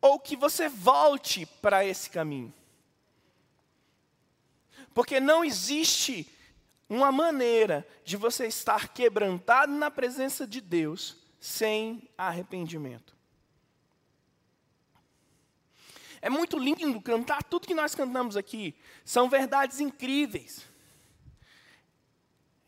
Ou 0.01 0.19
que 0.19 0.37
você 0.37 0.69
volte 0.69 1.47
para 1.47 1.85
esse 1.85 2.11
caminho. 2.11 2.53
Porque 4.95 5.21
não 5.21 5.45
existe 5.45 6.29
uma 6.89 7.11
maneira 7.11 7.87
de 8.05 8.17
você 8.17 8.47
estar 8.47 8.89
quebrantado 8.89 9.73
na 9.73 9.91
presença 9.91 10.47
de 10.47 10.61
Deus 10.61 11.17
sem 11.41 12.09
arrependimento. 12.17 13.16
É 16.21 16.31
muito 16.31 16.59
lindo 16.59 17.01
cantar 17.01 17.43
tudo 17.43 17.67
que 17.67 17.75
nós 17.75 17.95
cantamos 17.95 18.37
aqui. 18.37 18.75
São 19.05 19.29
verdades 19.29 19.81
incríveis. 19.81 20.67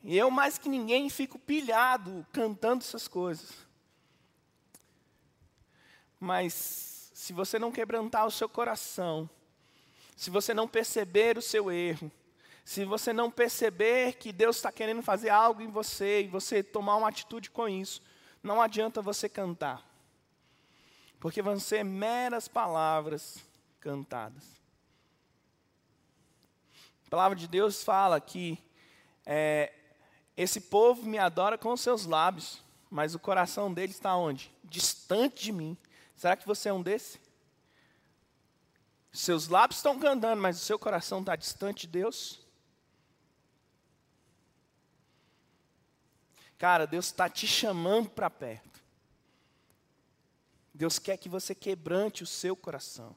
E 0.03 0.17
eu, 0.17 0.31
mais 0.31 0.59
que 0.59 0.69
ninguém, 0.69 1.11
fico 1.11 1.39
pilhado 1.39 2.27
cantando 2.33 2.85
essas 2.85 3.09
coisas. 3.09 3.67
Mas, 6.21 7.11
se 7.15 7.33
você 7.33 7.59
não 7.59 7.73
quebrantar 7.73 8.27
o 8.27 8.31
seu 8.31 8.49
coração, 8.49 9.29
se 10.17 10.31
você 10.31 10.53
não 10.53 10.67
perceber 10.67 11.39
o 11.39 11.43
seu 11.43 11.71
erro, 11.71 12.11
se 12.65 12.85
você 12.85 13.13
não 13.13 13.31
perceber 13.31 14.15
que 14.15 14.33
Deus 14.33 14.57
está 14.57 14.71
querendo 14.71 15.03
fazer 15.03 15.31
algo 15.31 15.63
em 15.63 15.71
você 15.71 16.23
e 16.23 16.29
você 16.29 16.63
tomar 16.63 16.97
uma 16.97 17.09
atitude 17.09 17.51
com 17.51 17.69
isso, 17.69 18.03
não 18.43 18.61
adianta 18.61 19.01
você 19.01 19.29
cantar. 19.29 19.88
Porque 21.21 21.43
vão 21.43 21.59
ser 21.59 21.85
meras 21.85 22.47
palavras 22.47 23.45
cantadas. 23.81 24.45
A 27.07 27.11
palavra 27.11 27.37
de 27.37 27.49
Deus 27.49 27.83
fala 27.83 28.21
que 28.21 28.59
é, 29.25 29.73
esse 30.37 30.61
povo 30.61 31.07
me 31.07 31.19
adora 31.19 31.57
com 31.57 31.77
seus 31.77 32.05
lábios, 32.05 32.63
mas 32.91 33.15
o 33.15 33.19
coração 33.19 33.73
dele 33.73 33.93
está 33.93 34.15
onde? 34.17 34.53
Distante 34.65 35.45
de 35.45 35.53
mim. 35.53 35.77
Será 36.15 36.37
que 36.37 36.47
você 36.47 36.69
é 36.69 36.73
um 36.73 36.83
desse? 36.83 37.19
Seus 39.11 39.49
lábios 39.49 39.79
estão 39.79 39.99
cantando, 39.99 40.41
mas 40.41 40.61
o 40.61 40.65
seu 40.65 40.79
coração 40.79 41.21
está 41.21 41.35
distante 41.35 41.87
de 41.87 41.93
Deus? 41.95 42.41
Cara, 46.59 46.87
Deus 46.87 47.07
está 47.07 47.29
te 47.29 47.47
chamando 47.47 48.11
para 48.11 48.29
perto. 48.29 48.68
Deus 50.79 50.97
quer 51.01 51.17
que 51.17 51.29
você 51.29 51.57
quebrante 51.57 52.23
o 52.23 52.27
seu 52.27 52.55
coração. 52.55 53.15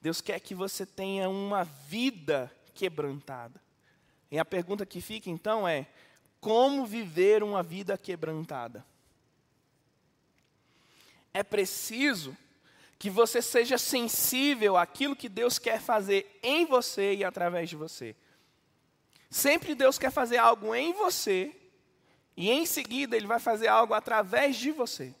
Deus 0.00 0.22
quer 0.22 0.40
que 0.40 0.54
você 0.54 0.86
tenha 0.86 1.28
uma 1.28 1.62
vida 1.62 2.50
quebrantada. 2.72 3.60
E 4.30 4.38
a 4.38 4.44
pergunta 4.44 4.86
que 4.86 5.02
fica 5.02 5.28
então 5.28 5.68
é: 5.68 5.86
como 6.40 6.86
viver 6.86 7.42
uma 7.42 7.62
vida 7.62 7.98
quebrantada? 7.98 8.82
É 11.34 11.42
preciso 11.42 12.34
que 12.98 13.10
você 13.10 13.42
seja 13.42 13.76
sensível 13.76 14.74
àquilo 14.74 15.14
que 15.14 15.28
Deus 15.28 15.58
quer 15.58 15.82
fazer 15.82 16.40
em 16.42 16.64
você 16.64 17.16
e 17.16 17.22
através 17.22 17.68
de 17.68 17.76
você. 17.76 18.16
Sempre 19.28 19.74
Deus 19.74 19.98
quer 19.98 20.10
fazer 20.10 20.38
algo 20.38 20.74
em 20.74 20.94
você 20.94 21.54
e 22.34 22.50
em 22.50 22.64
seguida 22.64 23.14
Ele 23.14 23.26
vai 23.26 23.38
fazer 23.38 23.68
algo 23.68 23.92
através 23.92 24.56
de 24.56 24.70
você. 24.70 25.14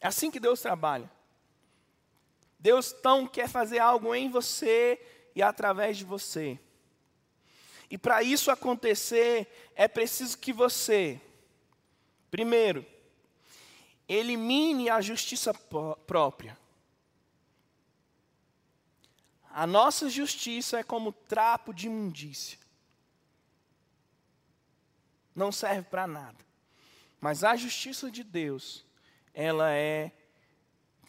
É 0.00 0.06
assim 0.06 0.30
que 0.30 0.40
Deus 0.40 0.60
trabalha. 0.60 1.10
Deus 2.58 2.94
então 2.98 3.26
quer 3.26 3.48
fazer 3.48 3.78
algo 3.78 4.14
em 4.14 4.28
você 4.30 5.00
e 5.34 5.42
através 5.42 5.96
de 5.96 6.04
você. 6.04 6.58
E 7.90 7.98
para 7.98 8.22
isso 8.22 8.50
acontecer, 8.50 9.70
é 9.74 9.88
preciso 9.88 10.38
que 10.38 10.52
você, 10.52 11.20
primeiro, 12.30 12.86
elimine 14.08 14.88
a 14.88 15.00
justiça 15.00 15.52
própria. 15.52 16.56
A 19.52 19.66
nossa 19.66 20.08
justiça 20.08 20.78
é 20.78 20.84
como 20.84 21.12
trapo 21.12 21.74
de 21.74 21.86
imundícia. 21.86 22.58
Não 25.34 25.50
serve 25.50 25.82
para 25.82 26.06
nada. 26.06 26.38
Mas 27.20 27.42
a 27.42 27.56
justiça 27.56 28.10
de 28.10 28.22
Deus, 28.22 28.84
ela 29.34 29.72
é 29.72 30.12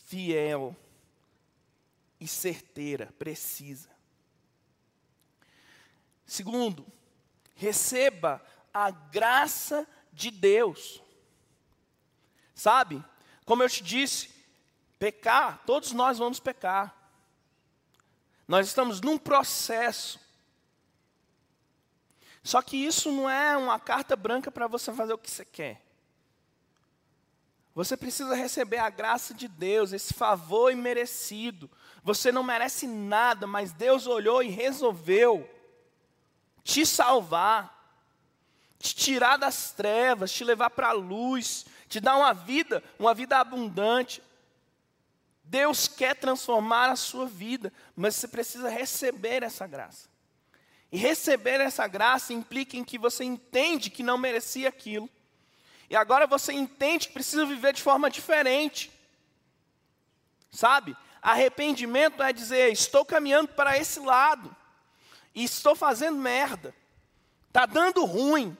fiel 0.05 0.75
e 2.19 2.27
certeira, 2.27 3.13
precisa. 3.17 3.89
Segundo, 6.25 6.86
receba 7.55 8.41
a 8.73 8.91
graça 8.91 9.88
de 10.13 10.31
Deus. 10.31 11.01
Sabe, 12.53 13.03
como 13.45 13.63
eu 13.63 13.69
te 13.69 13.84
disse, 13.84 14.29
pecar, 14.99 15.63
todos 15.65 15.91
nós 15.91 16.17
vamos 16.17 16.39
pecar. 16.39 16.95
Nós 18.47 18.67
estamos 18.67 19.01
num 19.01 19.17
processo. 19.17 20.19
Só 22.43 22.62
que 22.62 22.77
isso 22.77 23.12
não 23.12 23.29
é 23.29 23.55
uma 23.55 23.79
carta 23.79 24.15
branca 24.15 24.51
para 24.51 24.67
você 24.67 24.91
fazer 24.93 25.13
o 25.13 25.17
que 25.17 25.29
você 25.29 25.45
quer. 25.45 25.90
Você 27.73 27.95
precisa 27.95 28.36
receber 28.36 28.77
a 28.77 28.89
graça 28.89 29.34
de 29.34 29.47
Deus, 29.47 29.93
esse 29.93 30.13
favor 30.13 30.71
imerecido. 30.71 31.69
Você 32.03 32.31
não 32.31 32.43
merece 32.43 32.86
nada, 32.86 33.47
mas 33.47 33.71
Deus 33.71 34.07
olhou 34.07 34.43
e 34.43 34.49
resolveu 34.49 35.49
te 36.63 36.86
salvar, 36.86 37.95
te 38.77 38.93
tirar 38.93 39.38
das 39.38 39.71
trevas, 39.71 40.31
te 40.31 40.43
levar 40.43 40.71
para 40.71 40.89
a 40.89 40.93
luz, 40.93 41.65
te 41.88 41.99
dar 41.99 42.17
uma 42.17 42.34
vida, 42.34 42.84
uma 42.99 43.13
vida 43.13 43.38
abundante. 43.38 44.21
Deus 45.43 45.88
quer 45.88 46.15
transformar 46.15 46.89
a 46.89 46.95
sua 46.95 47.25
vida, 47.25 47.71
mas 47.95 48.15
você 48.15 48.27
precisa 48.27 48.69
receber 48.69 49.43
essa 49.43 49.65
graça. 49.65 50.10
E 50.91 50.97
receber 50.97 51.62
essa 51.62 51.88
graça 51.88 52.34
implica 52.34 52.75
em 52.75 52.84
que 52.84 52.97
você 52.97 53.23
entende 53.23 53.89
que 53.89 54.03
não 54.03 54.17
merecia 54.17 54.67
aquilo. 54.67 55.10
E 55.91 55.95
agora 55.97 56.25
você 56.25 56.54
entende 56.54 57.10
que 57.10 57.13
precisa 57.13 57.45
viver 57.45 57.73
de 57.73 57.82
forma 57.82 58.10
diferente. 58.10 58.89
Sabe? 60.49 60.95
Arrependimento 61.21 62.23
é 62.23 62.32
dizer: 62.32 62.71
estou 62.71 63.04
caminhando 63.04 63.49
para 63.49 63.77
esse 63.77 63.99
lado 63.99 64.56
e 65.36 65.43
estou 65.43 65.75
fazendo 65.75 66.17
merda. 66.17 66.73
Tá 67.51 67.65
dando 67.65 68.06
ruim. 68.06 68.58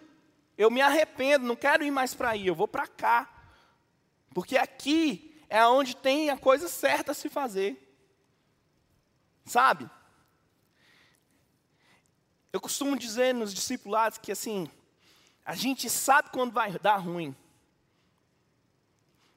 Eu 0.58 0.70
me 0.70 0.82
arrependo, 0.82 1.46
não 1.46 1.56
quero 1.56 1.86
ir 1.86 1.90
mais 1.90 2.14
para 2.14 2.32
aí, 2.32 2.46
eu 2.46 2.54
vou 2.54 2.68
para 2.68 2.86
cá. 2.86 3.30
Porque 4.34 4.58
aqui 4.58 5.42
é 5.48 5.66
onde 5.66 5.96
tem 5.96 6.30
a 6.30 6.38
coisa 6.38 6.68
certa 6.68 7.14
a 7.14 7.16
se 7.16 7.30
fazer. 7.30 7.96
Sabe? 9.46 9.90
Eu 12.52 12.60
costumo 12.60 13.00
dizer 13.00 13.34
nos 13.34 13.54
discipulados 13.54 14.18
que 14.18 14.34
assim, 14.34 14.70
a 15.46 15.56
gente 15.56 15.90
sabe 15.90 16.30
quando 16.30 16.52
vai 16.52 16.72
dar 16.80 16.98
ruim. 16.98 17.36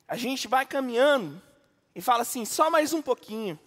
A 0.07 0.17
gente 0.17 0.47
vai 0.47 0.67
caminhando 0.67 1.41
e 1.95 2.01
fala 2.01 2.23
assim: 2.23 2.45
só 2.45 2.71
mais 2.71 2.93
um 2.93 3.01
pouquinho, 3.01 3.59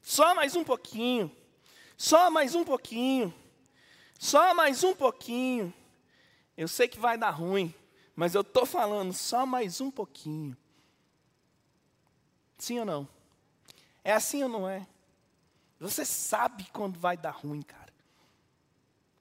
só 0.00 0.34
mais 0.34 0.54
um 0.54 0.64
pouquinho, 0.64 1.34
só 1.96 2.30
mais 2.30 2.54
um 2.54 2.64
pouquinho, 2.64 3.34
só 4.18 4.54
mais 4.54 4.84
um 4.84 4.94
pouquinho. 4.94 5.72
Eu 6.56 6.68
sei 6.68 6.86
que 6.86 6.98
vai 6.98 7.16
dar 7.16 7.30
ruim, 7.30 7.74
mas 8.14 8.34
eu 8.34 8.42
estou 8.42 8.66
falando 8.66 9.12
só 9.12 9.46
mais 9.46 9.80
um 9.80 9.90
pouquinho. 9.90 10.56
Sim 12.58 12.80
ou 12.80 12.84
não? 12.84 13.08
É 14.04 14.12
assim 14.12 14.42
ou 14.42 14.48
não 14.48 14.68
é? 14.68 14.86
Você 15.80 16.04
sabe 16.04 16.68
quando 16.72 16.98
vai 16.98 17.16
dar 17.16 17.30
ruim, 17.30 17.62
cara. 17.62 17.81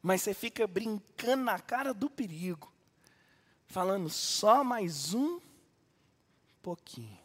Mas 0.02 0.22
você 0.22 0.34
fica 0.34 0.66
brincando 0.66 1.44
na 1.44 1.60
cara 1.60 1.94
do 1.94 2.10
perigo, 2.10 2.72
falando 3.68 4.10
só 4.10 4.64
mais 4.64 5.14
um 5.14 5.40
pouquinho. 6.62 7.20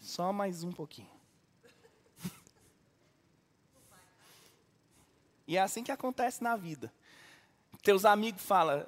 Só 0.00 0.32
mais 0.32 0.64
um 0.64 0.72
pouquinho. 0.72 1.10
E 5.46 5.58
é 5.58 5.60
assim 5.60 5.84
que 5.84 5.92
acontece 5.92 6.42
na 6.42 6.56
vida. 6.56 6.90
Teus 7.82 8.06
amigos 8.06 8.42
falam, 8.42 8.86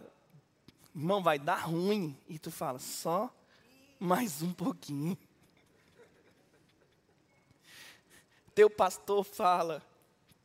irmão, 0.95 1.23
vai 1.23 1.39
dar 1.39 1.67
ruim. 1.67 2.19
E 2.27 2.39
tu 2.39 2.51
fala, 2.51 2.79
só 2.79 3.31
mais 4.01 4.41
um 4.41 4.55
pouquinho. 4.55 5.19
Teu 8.55 8.71
pastor 8.71 9.23
fala, 9.23 9.83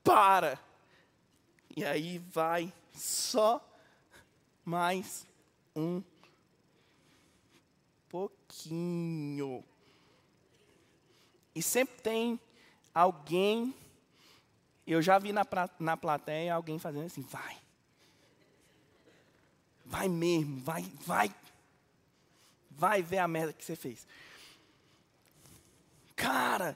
para. 0.03 0.59
E 1.75 1.85
aí 1.85 2.17
vai 2.17 2.71
só 2.93 3.65
mais 4.65 5.25
um 5.73 6.03
pouquinho. 8.09 9.63
E 11.55 11.61
sempre 11.61 12.01
tem 12.01 12.39
alguém, 12.93 13.73
eu 14.85 15.01
já 15.01 15.17
vi 15.17 15.31
na, 15.31 15.45
na 15.79 15.95
plateia 15.95 16.53
alguém 16.53 16.77
fazendo 16.77 17.05
assim, 17.05 17.21
vai. 17.21 17.57
Vai 19.85 20.09
mesmo, 20.09 20.59
vai, 20.61 20.83
vai. 21.05 21.33
Vai 22.69 23.01
ver 23.01 23.19
a 23.19 23.27
merda 23.27 23.53
que 23.53 23.63
você 23.63 23.75
fez. 23.75 24.05
Cara, 26.15 26.75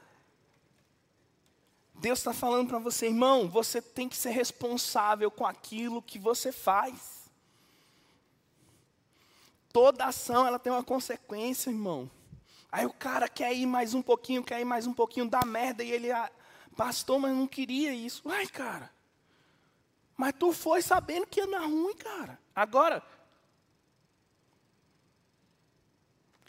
Deus 1.98 2.18
está 2.18 2.32
falando 2.32 2.68
para 2.68 2.78
você, 2.78 3.06
irmão, 3.06 3.48
você 3.48 3.80
tem 3.80 4.08
que 4.08 4.16
ser 4.16 4.30
responsável 4.30 5.30
com 5.30 5.46
aquilo 5.46 6.02
que 6.02 6.18
você 6.18 6.52
faz. 6.52 7.30
Toda 9.72 10.06
ação 10.06 10.46
ela 10.46 10.58
tem 10.58 10.72
uma 10.72 10.84
consequência, 10.84 11.70
irmão. 11.70 12.10
Aí 12.70 12.84
o 12.84 12.92
cara 12.92 13.28
quer 13.28 13.54
ir 13.54 13.66
mais 13.66 13.94
um 13.94 14.02
pouquinho, 14.02 14.44
quer 14.44 14.60
ir 14.60 14.64
mais 14.64 14.86
um 14.86 14.92
pouquinho, 14.92 15.28
dá 15.28 15.44
merda, 15.44 15.82
e 15.82 15.90
ele, 15.90 16.12
ah, 16.12 16.30
pastor, 16.76 17.18
mas 17.18 17.34
não 17.34 17.46
queria 17.46 17.94
isso. 17.94 18.22
Ai, 18.28 18.46
cara, 18.46 18.90
mas 20.16 20.34
tu 20.38 20.52
foi 20.52 20.82
sabendo 20.82 21.26
que 21.26 21.40
ia 21.40 21.46
dar 21.46 21.66
ruim, 21.66 21.94
cara. 21.94 22.38
Agora, 22.54 23.02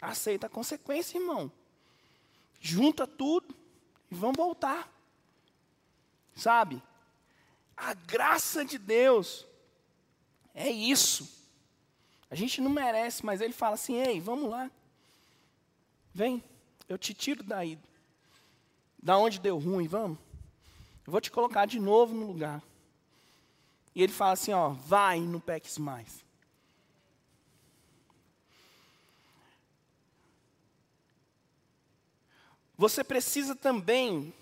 aceita 0.00 0.46
a 0.46 0.50
consequência, 0.50 1.18
irmão. 1.18 1.50
Junta 2.60 3.06
tudo 3.06 3.54
e 4.10 4.14
vamos 4.14 4.36
voltar. 4.36 4.90
Sabe? 6.38 6.80
A 7.76 7.94
graça 7.94 8.64
de 8.64 8.78
Deus 8.78 9.44
é 10.54 10.70
isso. 10.70 11.28
A 12.30 12.36
gente 12.36 12.60
não 12.60 12.70
merece, 12.70 13.26
mas 13.26 13.40
ele 13.40 13.52
fala 13.52 13.74
assim: 13.74 13.96
ei, 13.96 14.20
vamos 14.20 14.48
lá. 14.48 14.70
Vem, 16.14 16.42
eu 16.88 16.96
te 16.96 17.12
tiro 17.12 17.42
daí. 17.42 17.76
Da 19.02 19.18
onde 19.18 19.40
deu 19.40 19.58
ruim, 19.58 19.88
vamos? 19.88 20.16
Eu 21.04 21.10
vou 21.10 21.20
te 21.20 21.30
colocar 21.30 21.66
de 21.66 21.80
novo 21.80 22.14
no 22.14 22.26
lugar. 22.28 22.62
E 23.92 24.00
ele 24.00 24.12
fala 24.12 24.32
assim: 24.32 24.52
ó, 24.52 24.68
vai, 24.68 25.18
não 25.18 25.40
peques 25.40 25.76
mais. 25.76 26.24
Você 32.76 33.02
precisa 33.02 33.56
também, 33.56 34.32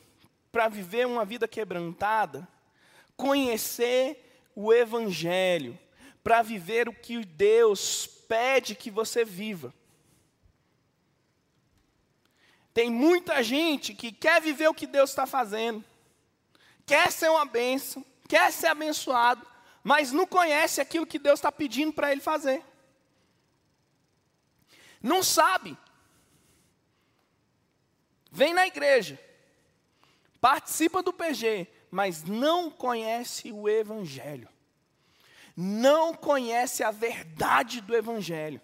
para 0.56 0.68
viver 0.68 1.06
uma 1.06 1.22
vida 1.22 1.46
quebrantada, 1.46 2.48
conhecer 3.14 4.40
o 4.54 4.72
Evangelho, 4.72 5.78
para 6.24 6.40
viver 6.40 6.88
o 6.88 6.94
que 6.94 7.22
Deus 7.26 8.06
pede 8.06 8.74
que 8.74 8.90
você 8.90 9.22
viva. 9.22 9.74
Tem 12.72 12.88
muita 12.88 13.42
gente 13.42 13.92
que 13.92 14.10
quer 14.10 14.40
viver 14.40 14.66
o 14.68 14.72
que 14.72 14.86
Deus 14.86 15.10
está 15.10 15.26
fazendo, 15.26 15.84
quer 16.86 17.12
ser 17.12 17.28
uma 17.28 17.44
bênção, 17.44 18.02
quer 18.26 18.50
ser 18.50 18.68
abençoado, 18.68 19.46
mas 19.84 20.10
não 20.10 20.26
conhece 20.26 20.80
aquilo 20.80 21.06
que 21.06 21.18
Deus 21.18 21.38
está 21.38 21.52
pedindo 21.52 21.92
para 21.92 22.10
ele 22.10 22.22
fazer. 22.22 22.64
Não 25.02 25.22
sabe. 25.22 25.76
Vem 28.32 28.54
na 28.54 28.66
igreja, 28.66 29.20
participa 30.46 31.02
do 31.02 31.12
PG, 31.12 31.66
mas 31.90 32.22
não 32.22 32.70
conhece 32.70 33.50
o 33.50 33.68
Evangelho. 33.68 34.48
Não 35.56 36.14
conhece 36.14 36.84
a 36.84 36.92
verdade 36.92 37.80
do 37.80 37.96
Evangelho. 37.96 38.60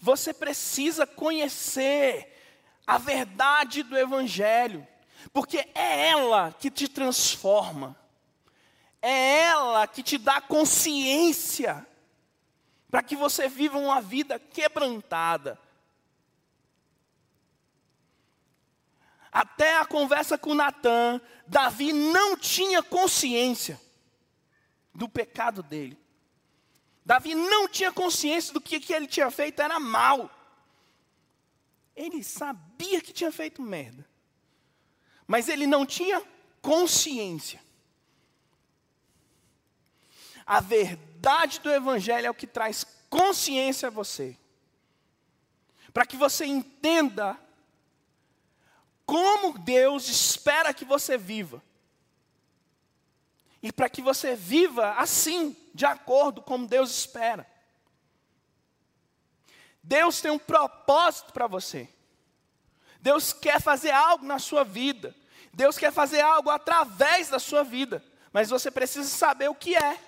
Você 0.00 0.32
precisa 0.32 1.06
conhecer 1.06 2.34
a 2.86 2.96
verdade 2.96 3.82
do 3.82 3.98
Evangelho, 3.98 4.88
porque 5.30 5.58
é 5.74 6.08
ela 6.08 6.56
que 6.58 6.70
te 6.70 6.88
transforma, 6.88 7.94
é 9.02 9.40
ela 9.42 9.86
que 9.86 10.02
te 10.02 10.16
dá 10.16 10.40
consciência, 10.40 11.86
para 12.90 13.02
que 13.02 13.14
você 13.14 13.46
viva 13.46 13.76
uma 13.76 14.00
vida 14.00 14.38
quebrantada. 14.38 15.60
Até 19.36 19.76
a 19.76 19.84
conversa 19.84 20.38
com 20.38 20.54
Natan, 20.54 21.20
Davi 21.46 21.92
não 21.92 22.38
tinha 22.38 22.82
consciência 22.82 23.78
do 24.94 25.10
pecado 25.10 25.62
dele. 25.62 26.00
Davi 27.04 27.34
não 27.34 27.68
tinha 27.68 27.92
consciência 27.92 28.54
do 28.54 28.62
que, 28.62 28.80
que 28.80 28.94
ele 28.94 29.06
tinha 29.06 29.30
feito 29.30 29.60
era 29.60 29.78
mal. 29.78 30.30
Ele 31.94 32.24
sabia 32.24 32.98
que 33.02 33.12
tinha 33.12 33.30
feito 33.30 33.60
merda. 33.60 34.08
Mas 35.26 35.50
ele 35.50 35.66
não 35.66 35.84
tinha 35.84 36.22
consciência. 36.62 37.62
A 40.46 40.60
verdade 40.60 41.60
do 41.60 41.70
Evangelho 41.70 42.26
é 42.26 42.30
o 42.30 42.34
que 42.34 42.46
traz 42.46 42.86
consciência 43.10 43.88
a 43.88 43.90
você. 43.90 44.34
Para 45.92 46.06
que 46.06 46.16
você 46.16 46.46
entenda 46.46 47.38
Deus 49.58 50.08
espera 50.08 50.74
que 50.74 50.84
você 50.84 51.16
viva. 51.16 51.62
E 53.62 53.72
para 53.72 53.88
que 53.88 54.02
você 54.02 54.36
viva 54.36 54.92
assim, 54.92 55.56
de 55.74 55.84
acordo 55.84 56.42
com 56.42 56.64
Deus 56.64 56.90
espera. 56.90 57.46
Deus 59.82 60.20
tem 60.20 60.30
um 60.30 60.38
propósito 60.38 61.32
para 61.32 61.46
você. 61.46 61.88
Deus 63.00 63.32
quer 63.32 63.60
fazer 63.60 63.92
algo 63.92 64.24
na 64.26 64.38
sua 64.38 64.64
vida. 64.64 65.14
Deus 65.52 65.78
quer 65.78 65.92
fazer 65.92 66.20
algo 66.20 66.50
através 66.50 67.28
da 67.28 67.38
sua 67.38 67.62
vida. 67.62 68.04
Mas 68.32 68.50
você 68.50 68.70
precisa 68.70 69.08
saber 69.08 69.48
o 69.48 69.54
que 69.54 69.76
é. 69.76 69.98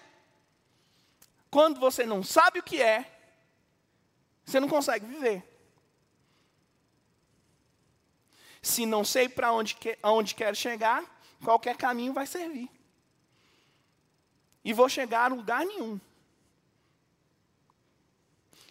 Quando 1.51 1.81
você 1.81 2.05
não 2.05 2.23
sabe 2.23 2.59
o 2.59 2.63
que 2.63 2.83
é, 2.83 3.11
você 4.45 4.61
não 4.61 4.69
consegue 4.69 5.07
viver. 5.07 5.48
Se 8.63 8.85
não 8.87 9.05
sei 9.05 9.29
para 9.29 9.53
onde, 9.53 9.75
que, 9.75 9.99
onde 10.03 10.35
quero 10.35 10.57
chegar, 10.57 11.05
qualquer 11.43 11.77
caminho 11.77 12.13
vai 12.13 12.27
servir. 12.27 12.69
E 14.65 14.73
vou 14.73 14.89
chegar 14.89 15.25
a 15.25 15.35
lugar 15.35 15.65
nenhum. 15.65 16.01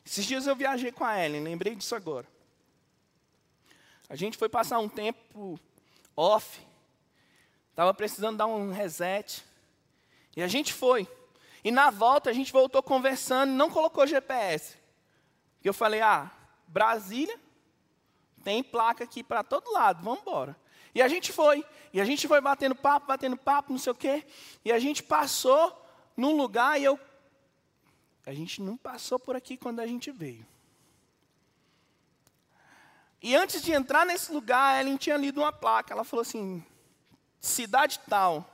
Esses 0.06 0.26
dias 0.26 0.48
eu 0.48 0.56
viajei 0.56 0.92
com 0.92 1.04
a 1.04 1.24
Ellen, 1.24 1.44
lembrei 1.44 1.76
disso 1.76 1.96
agora. 1.96 2.28
A 4.10 4.16
gente 4.16 4.38
foi 4.38 4.48
passar 4.48 4.80
um 4.80 4.88
tempo 4.88 5.60
off, 6.16 6.62
estava 7.72 7.94
precisando 7.94 8.38
dar 8.38 8.46
um 8.46 8.72
reset, 8.72 9.44
e 10.36 10.42
a 10.42 10.48
gente 10.48 10.72
foi. 10.72 11.08
E 11.64 11.72
na 11.72 11.90
volta 11.90 12.30
a 12.30 12.34
gente 12.34 12.54
voltou 12.54 12.82
conversando, 12.82 13.52
não 13.52 13.70
colocou 13.70 14.08
GPS. 14.08 14.78
E 15.64 15.68
eu 15.68 15.74
falei: 15.74 16.00
ah, 16.00 16.32
Brasília, 16.68 17.38
tem 18.48 18.64
placa 18.64 19.04
aqui 19.04 19.22
para 19.22 19.44
todo 19.44 19.74
lado, 19.74 20.02
vamos 20.02 20.22
embora. 20.22 20.58
E 20.96 21.02
a 21.02 21.08
gente 21.10 21.34
foi, 21.34 21.66
e 21.92 22.00
a 22.00 22.06
gente 22.06 22.30
foi 22.30 22.40
batendo 22.40 22.74
papo, 22.74 23.06
batendo 23.06 23.36
papo, 23.36 23.74
não 23.74 23.78
sei 23.78 23.92
o 23.92 23.96
quê, 23.96 24.26
e 24.64 24.72
a 24.72 24.80
gente 24.80 25.04
passou 25.04 25.86
num 26.16 26.34
lugar 26.34 26.80
e 26.80 26.86
eu 26.86 26.98
a 28.26 28.34
gente 28.34 28.62
não 28.62 28.78
passou 28.78 29.20
por 29.20 29.36
aqui 29.36 29.58
quando 29.58 29.82
a 29.82 29.86
gente 29.86 30.12
veio. 30.12 30.48
E 33.22 33.36
antes 33.36 33.62
de 33.62 33.74
entrar 33.74 34.06
nesse 34.06 34.32
lugar, 34.32 34.76
a 34.76 34.80
Ellen 34.80 34.96
tinha 34.96 35.18
lido 35.18 35.42
uma 35.42 35.52
placa. 35.52 35.94
Ela 35.94 36.06
falou 36.06 36.22
assim: 36.22 36.66
cidade 37.42 38.00
tal. 38.10 38.50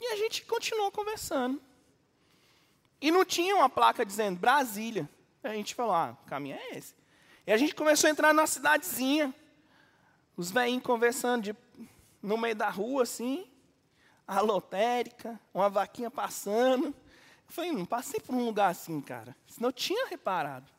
E 0.00 0.06
a 0.12 0.16
gente 0.16 0.44
continuou 0.44 0.92
conversando. 0.92 1.60
E 3.00 3.10
não 3.10 3.24
tinha 3.24 3.56
uma 3.56 3.68
placa 3.68 4.06
dizendo 4.06 4.38
Brasília. 4.38 5.10
A 5.42 5.54
gente 5.54 5.74
falou: 5.74 5.92
ah, 5.92 6.16
o 6.24 6.28
caminho 6.28 6.56
é 6.56 6.76
esse. 6.76 6.99
E 7.50 7.52
a 7.52 7.56
gente 7.56 7.74
começou 7.74 8.06
a 8.06 8.12
entrar 8.12 8.32
numa 8.32 8.46
cidadezinha. 8.46 9.34
Os 10.36 10.52
velhinhos 10.52 10.84
conversando 10.84 11.42
de, 11.42 11.56
no 12.22 12.38
meio 12.38 12.54
da 12.54 12.70
rua, 12.70 13.02
assim. 13.02 13.44
A 14.24 14.40
lotérica, 14.40 15.36
uma 15.52 15.68
vaquinha 15.68 16.12
passando. 16.12 16.86
Eu 16.86 16.94
falei, 17.48 17.72
não 17.72 17.84
passei 17.84 18.20
por 18.20 18.36
um 18.36 18.44
lugar 18.44 18.70
assim, 18.70 19.00
cara. 19.00 19.36
Senão 19.48 19.70
eu 19.70 19.72
tinha 19.72 20.06
reparado. 20.06 20.70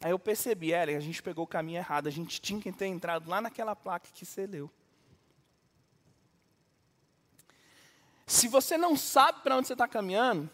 Aí 0.00 0.10
eu 0.10 0.18
percebi, 0.18 0.72
é, 0.72 0.82
a 0.82 0.98
gente 0.98 1.22
pegou 1.22 1.44
o 1.44 1.46
caminho 1.46 1.78
errado, 1.78 2.08
a 2.08 2.10
gente 2.10 2.40
tinha 2.40 2.60
que 2.60 2.72
ter 2.72 2.86
entrado 2.86 3.30
lá 3.30 3.40
naquela 3.40 3.76
placa 3.76 4.08
que 4.12 4.26
você 4.26 4.48
leu. 4.48 4.68
Se 8.26 8.48
você 8.48 8.76
não 8.76 8.96
sabe 8.96 9.40
para 9.42 9.56
onde 9.56 9.68
você 9.68 9.74
está 9.74 9.86
caminhando, 9.86 10.50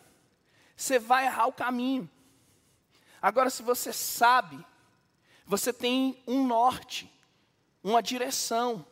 você 0.77 0.99
vai 0.99 1.25
errar 1.25 1.47
o 1.47 1.55
caminho. 1.55 2.07
Agora, 3.23 3.49
se 3.49 3.63
você 3.63 3.95
sabe, 3.95 4.63
você 5.47 5.73
tem 5.73 6.21
um 6.27 6.45
norte, 6.45 7.11
uma 7.83 8.03
direção. 8.03 8.85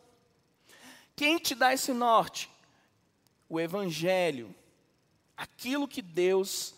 Quem 1.15 1.37
te 1.37 1.53
dá 1.53 1.73
esse 1.73 1.91
norte? 1.91 2.49
O 3.49 3.59
Evangelho, 3.59 4.55
aquilo 5.35 5.87
que 5.87 6.01
Deus 6.01 6.73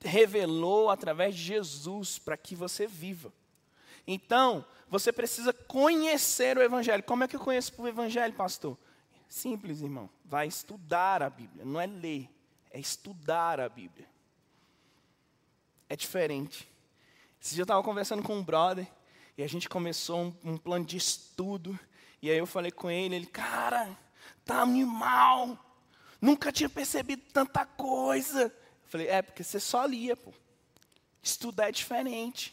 revelou 0.00 0.90
através 0.90 1.34
de 1.34 1.42
Jesus 1.42 2.18
para 2.18 2.36
que 2.36 2.56
você 2.56 2.86
viva. 2.86 3.32
Então, 4.06 4.64
você 4.88 5.12
precisa 5.12 5.52
conhecer 5.52 6.56
o 6.56 6.62
Evangelho. 6.62 7.02
Como 7.02 7.22
é 7.22 7.28
que 7.28 7.36
eu 7.36 7.40
conheço 7.40 7.72
o 7.80 7.86
Evangelho, 7.86 8.34
pastor? 8.34 8.76
Simples, 9.28 9.80
irmão. 9.82 10.08
Vai 10.24 10.46
estudar 10.48 11.22
a 11.22 11.30
Bíblia. 11.30 11.64
Não 11.64 11.80
é 11.80 11.86
ler, 11.86 12.28
é 12.70 12.80
estudar 12.80 13.60
a 13.60 13.68
Bíblia. 13.68 14.08
É 15.88 15.94
diferente. 15.94 16.68
Esse 17.40 17.54
dia 17.54 17.62
eu 17.62 17.64
estava 17.64 17.82
conversando 17.82 18.22
com 18.22 18.36
um 18.36 18.42
brother 18.42 18.86
e 19.36 19.42
a 19.42 19.46
gente 19.46 19.68
começou 19.68 20.20
um, 20.20 20.52
um, 20.52 20.56
plano 20.56 20.84
de 20.84 20.96
estudo. 20.96 21.78
E 22.20 22.30
aí 22.30 22.36
eu 22.36 22.46
falei 22.46 22.70
com 22.70 22.90
ele, 22.90 23.16
ele, 23.16 23.26
cara, 23.26 23.96
tá 24.44 24.60
animal. 24.60 25.58
Nunca 26.20 26.52
tinha 26.52 26.68
percebido 26.68 27.22
tanta 27.32 27.64
coisa. 27.64 28.44
Eu 28.44 28.88
falei, 28.88 29.08
é, 29.08 29.22
porque 29.22 29.42
você 29.42 29.58
só 29.58 29.84
lia, 29.84 30.16
pô. 30.16 30.32
Estudar 31.22 31.68
é 31.68 31.72
diferente. 31.72 32.52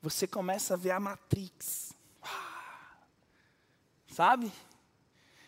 Você 0.00 0.26
começa 0.26 0.74
a 0.74 0.76
ver 0.76 0.92
a 0.92 1.00
Matrix. 1.00 1.92
Sabe? 4.08 4.50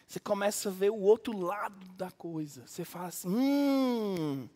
Você 0.07 0.21
começa 0.21 0.69
a 0.69 0.73
ver 0.73 0.91
o 0.91 1.01
outro 1.01 1.37
lado 1.39 1.87
da 1.95 2.11
coisa. 2.11 2.67
Você 2.67 2.85
fala 2.85 3.07
assim, 3.07 3.29
hum, 3.29 4.49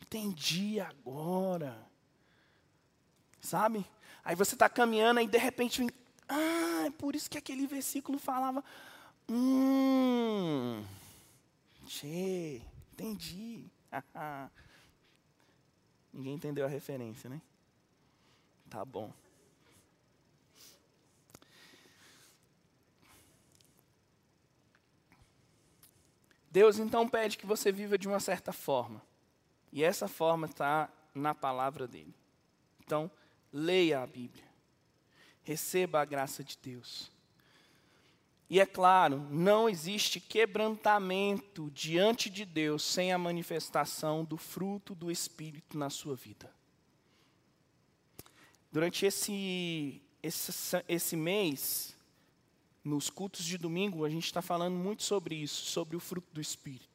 entendi 0.00 0.78
agora. 0.78 1.88
Sabe? 3.40 3.84
Aí 4.30 4.36
você 4.36 4.54
está 4.54 4.68
caminhando 4.68 5.18
e 5.18 5.26
de 5.26 5.38
repente 5.38 5.84
ah, 6.28 6.84
é 6.86 6.90
por 6.92 7.16
isso 7.16 7.28
que 7.28 7.36
aquele 7.36 7.66
versículo 7.66 8.16
falava, 8.16 8.62
hum, 9.28 10.84
Che, 11.84 12.62
entendi. 12.92 13.68
Ninguém 16.14 16.34
entendeu 16.34 16.64
a 16.64 16.68
referência, 16.68 17.28
né? 17.28 17.42
Tá 18.70 18.84
bom. 18.84 19.12
Deus 26.48 26.78
então 26.78 27.08
pede 27.08 27.36
que 27.36 27.46
você 27.46 27.72
viva 27.72 27.98
de 27.98 28.06
uma 28.06 28.20
certa 28.20 28.52
forma. 28.52 29.02
E 29.72 29.82
essa 29.82 30.06
forma 30.06 30.46
está 30.46 30.88
na 31.12 31.34
palavra 31.34 31.88
dele. 31.88 32.14
Então, 32.84 33.10
leia 33.52 34.02
a 34.02 34.06
Bíblia. 34.06 34.44
Receba 35.42 36.00
a 36.00 36.04
graça 36.04 36.44
de 36.44 36.58
Deus. 36.62 37.10
E 38.48 38.58
é 38.58 38.66
claro, 38.66 39.18
não 39.30 39.68
existe 39.68 40.18
quebrantamento 40.18 41.70
diante 41.70 42.28
de 42.28 42.44
Deus 42.44 42.82
sem 42.82 43.12
a 43.12 43.18
manifestação 43.18 44.24
do 44.24 44.36
fruto 44.36 44.94
do 44.94 45.10
Espírito 45.10 45.78
na 45.78 45.88
sua 45.88 46.16
vida. 46.16 46.52
Durante 48.72 49.06
esse 49.06 50.02
esse, 50.22 50.52
esse 50.88 51.16
mês, 51.16 51.96
nos 52.84 53.10
cultos 53.10 53.44
de 53.44 53.58
domingo, 53.58 54.04
a 54.04 54.10
gente 54.10 54.24
está 54.24 54.42
falando 54.42 54.74
muito 54.74 55.02
sobre 55.02 55.34
isso, 55.34 55.66
sobre 55.66 55.96
o 55.96 56.00
fruto 56.00 56.32
do 56.32 56.40
Espírito. 56.40 56.89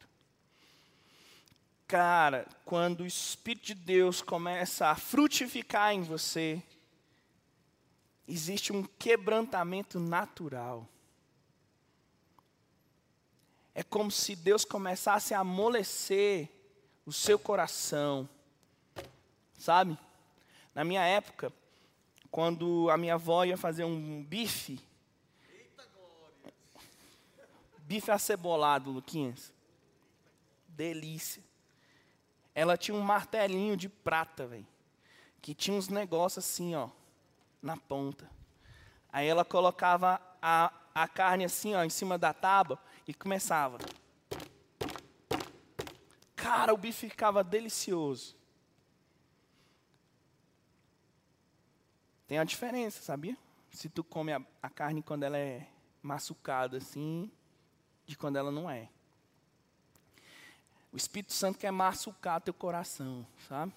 Cara, 1.88 2.48
quando 2.66 3.02
o 3.02 3.06
Espírito 3.06 3.68
de 3.68 3.76
Deus 3.76 4.22
começa 4.22 4.88
a 4.88 4.96
frutificar 4.96 5.94
em 5.94 6.02
você, 6.02 6.62
existe 8.28 8.74
um 8.74 8.84
quebrantamento 8.84 10.00
natural. 10.00 10.88
É 13.76 13.84
como 13.84 14.10
se 14.10 14.36
Deus 14.36 14.66
começasse 14.66 15.34
a 15.36 15.40
amolecer 15.40 16.50
o 17.06 17.14
seu 17.14 17.38
coração. 17.38 18.28
Sabe? 19.56 19.98
Na 20.74 20.84
minha 20.84 21.04
época, 21.04 21.54
quando 22.32 22.90
a 22.90 22.98
minha 22.98 23.14
avó 23.14 23.44
ia 23.44 23.58
fazer 23.58 23.84
um 23.84 24.24
bife. 24.24 24.80
Bife 27.80 28.10
acebolado, 28.10 28.90
Luquinhas. 28.90 29.54
Delícia. 30.68 31.45
Ela 32.56 32.78
tinha 32.78 32.96
um 32.96 33.02
martelinho 33.02 33.76
de 33.76 33.90
prata, 33.90 34.48
velho. 34.48 34.66
Que 35.42 35.54
tinha 35.54 35.78
uns 35.78 35.90
negócios 35.90 36.46
assim, 36.46 36.74
ó, 36.74 36.90
na 37.62 37.76
ponta. 37.76 38.32
Aí 39.12 39.28
ela 39.28 39.44
colocava 39.44 40.22
a, 40.42 40.72
a 40.94 41.08
carne 41.08 41.44
assim, 41.44 41.76
ó, 41.76 41.84
em 41.84 41.90
cima 41.90 42.18
da 42.18 42.34
tábua 42.34 42.80
e 43.06 43.14
começava. 43.14 43.78
Cara, 46.36 46.74
o 46.74 46.78
bife 46.78 47.10
ficava 47.10 47.44
delicioso. 47.44 48.36
Tem 52.28 52.40
a 52.40 52.44
diferença, 52.44 53.02
sabia? 53.04 53.38
Se 53.70 53.90
tu 53.90 54.04
come 54.04 54.32
a, 54.32 54.42
a 54.62 54.70
carne 54.70 55.04
quando 55.04 55.24
ela 55.24 55.38
é 55.38 55.68
maçucada 56.02 56.78
assim, 56.78 57.30
de 58.06 58.16
quando 58.18 58.38
ela 58.38 58.52
não 58.52 58.70
é. 58.70 58.90
O 60.96 60.98
Espírito 60.98 61.34
Santo 61.34 61.60
quer 61.60 61.72
maçucar 61.72 62.40
teu 62.40 62.54
coração, 62.54 63.28
sabe? 63.50 63.74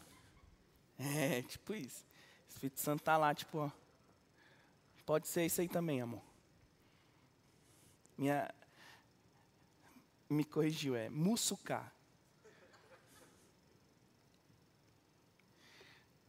É, 0.97 1.43
tipo 1.51 1.75
isso. 1.75 2.07
O 2.47 2.53
Espírito 2.53 2.79
Santo 2.79 3.03
tá 3.03 3.17
lá, 3.17 3.35
tipo, 3.35 3.59
ó. 3.59 3.73
Pode 5.05 5.27
ser 5.27 5.45
isso 5.45 5.61
aí 5.61 5.69
também, 5.69 6.01
amor. 6.01 6.23
Minha 8.17 8.49
me 10.31 10.45
corrigiu, 10.45 10.95
é 10.95 11.09
muçucar. 11.09 11.93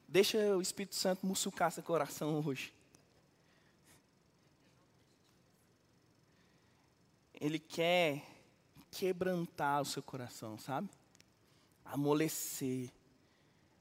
Deixa 0.08 0.40
o 0.58 0.62
Espírito 0.62 0.96
Santo 0.96 1.24
mussucar 1.24 1.72
seu 1.72 1.84
coração 1.84 2.44
hoje. 2.44 2.74
Ele 7.40 7.60
quer 7.60 8.39
quebrantar 8.92 9.82
o 9.82 9.86
seu 9.86 10.02
coração, 10.02 10.58
sabe? 10.58 10.90
Amolecer. 11.86 12.92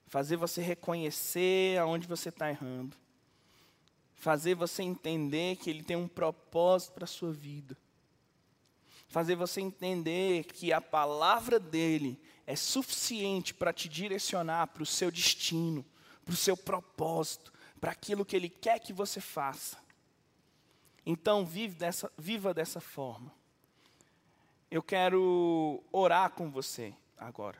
Fazer 0.06 0.36
você 0.36 0.62
reconhecer 0.62 1.78
aonde 1.78 2.06
você 2.06 2.28
está 2.30 2.48
errando. 2.48 2.96
Fazer 4.14 4.54
você 4.54 4.82
entender 4.82 5.56
que 5.56 5.70
Ele 5.70 5.82
tem 5.82 5.96
um 5.96 6.08
propósito 6.08 6.92
para 6.92 7.04
a 7.04 7.08
sua 7.08 7.32
vida. 7.32 7.76
Fazer 9.08 9.36
você 9.36 9.60
entender 9.60 10.44
que 10.44 10.72
a 10.72 10.80
palavra 10.80 11.58
dEle 11.58 12.20
é 12.46 12.56
suficiente 12.56 13.54
para 13.54 13.72
te 13.72 13.88
direcionar 13.88 14.68
para 14.68 14.82
o 14.82 14.86
seu 14.86 15.10
destino 15.10 15.84
para 16.28 16.34
o 16.34 16.36
seu 16.36 16.54
propósito, 16.54 17.50
para 17.80 17.90
aquilo 17.90 18.22
que 18.22 18.36
Ele 18.36 18.50
quer 18.50 18.78
que 18.80 18.92
você 18.92 19.18
faça. 19.18 19.78
Então, 21.06 21.46
vive 21.46 21.74
dessa, 21.74 22.12
viva 22.18 22.52
dessa 22.52 22.82
forma. 22.82 23.32
Eu 24.70 24.82
quero 24.82 25.82
orar 25.90 26.30
com 26.30 26.50
você 26.50 26.94
agora. 27.16 27.58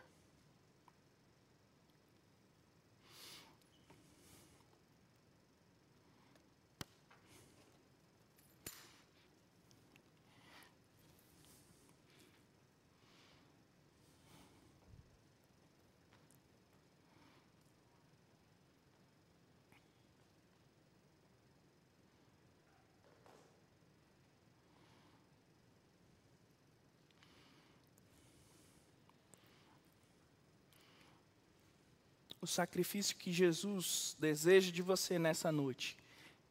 o 32.38 32.38
sacrifício 32.49 33.17
que 33.17 33.33
Jesus 33.33 34.17
deseja 34.19 34.73
de 34.73 34.83
você 34.83 35.19
nessa 35.19 35.53
noite 35.53 35.97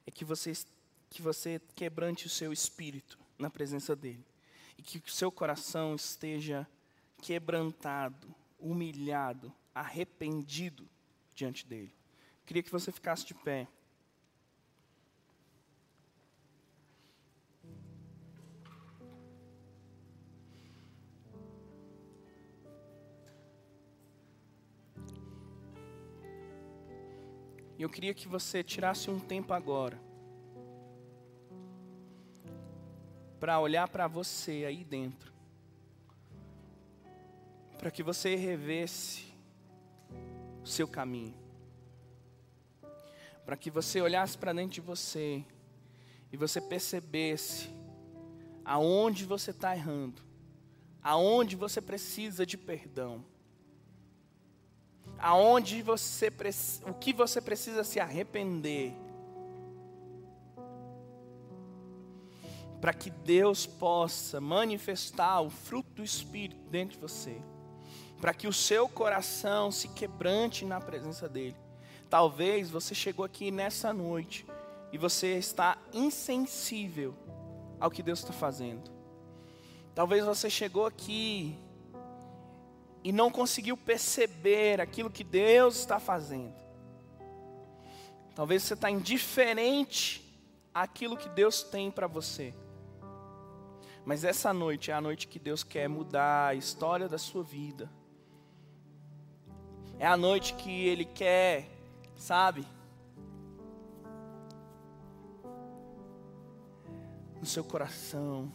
é 0.05 0.11
que 0.11 0.23
você, 0.23 0.53
que 1.09 1.21
você 1.21 1.61
quebrante 1.75 2.25
o 2.25 2.29
seu 2.29 2.53
espírito 2.53 3.19
na 3.37 3.49
presença 3.49 3.95
dEle. 3.95 4.25
E 4.77 4.81
que 4.81 4.97
o 4.99 5.11
seu 5.11 5.31
coração 5.31 5.95
esteja 5.95 6.67
quebrantado, 7.21 8.33
humilhado, 8.59 9.53
arrependido 9.73 10.87
diante 11.33 11.65
dEle. 11.65 11.91
Queria 12.45 12.63
que 12.63 12.71
você 12.71 12.91
ficasse 12.91 13.25
de 13.25 13.33
pé. 13.33 13.67
E 27.77 27.83
eu 27.83 27.89
queria 27.89 28.13
que 28.13 28.27
você 28.27 28.63
tirasse 28.63 29.09
um 29.09 29.19
tempo 29.19 29.53
agora 29.53 29.99
para 33.39 33.59
olhar 33.59 33.87
para 33.87 34.07
você 34.07 34.65
aí 34.67 34.83
dentro. 34.83 35.31
Para 37.77 37.91
que 37.91 38.01
você 38.01 38.35
revesse 38.35 39.31
o 40.63 40.65
seu 40.65 40.87
caminho. 40.87 41.35
Para 43.45 43.55
que 43.55 43.69
você 43.69 44.01
olhasse 44.01 44.35
para 44.35 44.53
dentro 44.53 44.71
de 44.73 44.81
você 44.81 45.45
e 46.31 46.35
você 46.35 46.59
percebesse 46.59 47.69
aonde 48.65 49.23
você 49.23 49.51
está 49.51 49.75
errando, 49.75 50.21
aonde 51.01 51.55
você 51.55 51.79
precisa 51.79 52.43
de 52.43 52.57
perdão 52.57 53.23
aonde 55.19 55.81
você 55.81 56.31
o 56.85 56.93
que 56.93 57.13
você 57.13 57.41
precisa 57.41 57.83
se 57.83 57.99
arrepender 57.99 58.93
para 62.79 62.93
que 62.93 63.09
Deus 63.09 63.65
possa 63.65 64.39
manifestar 64.39 65.41
o 65.41 65.49
fruto 65.49 65.89
do 65.95 66.03
Espírito 66.03 66.69
dentro 66.69 66.95
de 66.95 67.01
você, 67.01 67.37
para 68.21 68.33
que 68.33 68.47
o 68.47 68.53
seu 68.53 68.87
coração 68.87 69.71
se 69.71 69.87
quebrante 69.89 70.63
na 70.63 70.79
presença 70.79 71.27
dEle. 71.27 71.55
Talvez 72.09 72.69
você 72.69 72.95
chegou 72.95 73.25
aqui 73.25 73.51
nessa 73.51 73.91
noite 73.91 74.45
e 74.91 74.97
você 74.97 75.37
está 75.37 75.77
insensível 75.93 77.15
ao 77.79 77.91
que 77.91 78.03
Deus 78.03 78.19
está 78.19 78.31
fazendo. 78.31 78.89
Talvez 79.93 80.23
você 80.23 80.49
chegou 80.49 80.85
aqui 80.85 81.57
e 83.03 83.11
não 83.11 83.31
conseguiu 83.31 83.77
perceber 83.77 84.81
aquilo 84.81 85.09
que 85.09 85.23
Deus 85.23 85.77
está 85.77 85.99
fazendo. 85.99 86.53
Talvez 88.35 88.63
você 88.63 88.73
está 88.73 88.89
indiferente 88.89 90.23
àquilo 90.73 91.17
que 91.17 91.29
Deus 91.29 91.63
tem 91.63 91.89
para 91.89 92.07
você. 92.07 92.53
Mas 94.05 94.23
essa 94.23 94.53
noite 94.53 94.91
é 94.91 94.93
a 94.93 95.01
noite 95.01 95.27
que 95.27 95.39
Deus 95.39 95.63
quer 95.63 95.89
mudar 95.89 96.47
a 96.47 96.55
história 96.55 97.09
da 97.09 97.17
sua 97.17 97.43
vida. 97.43 97.91
É 99.99 100.05
a 100.05 100.15
noite 100.15 100.53
que 100.53 100.87
Ele 100.87 101.03
quer, 101.03 101.67
sabe? 102.15 102.65
No 107.39 107.45
seu 107.45 107.63
coração. 107.63 108.51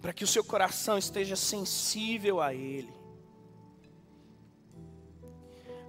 Para 0.00 0.12
que 0.12 0.24
o 0.24 0.28
seu 0.28 0.44
coração 0.44 0.96
esteja 0.96 1.36
sensível 1.36 2.40
a 2.40 2.54
Ele 2.54 2.95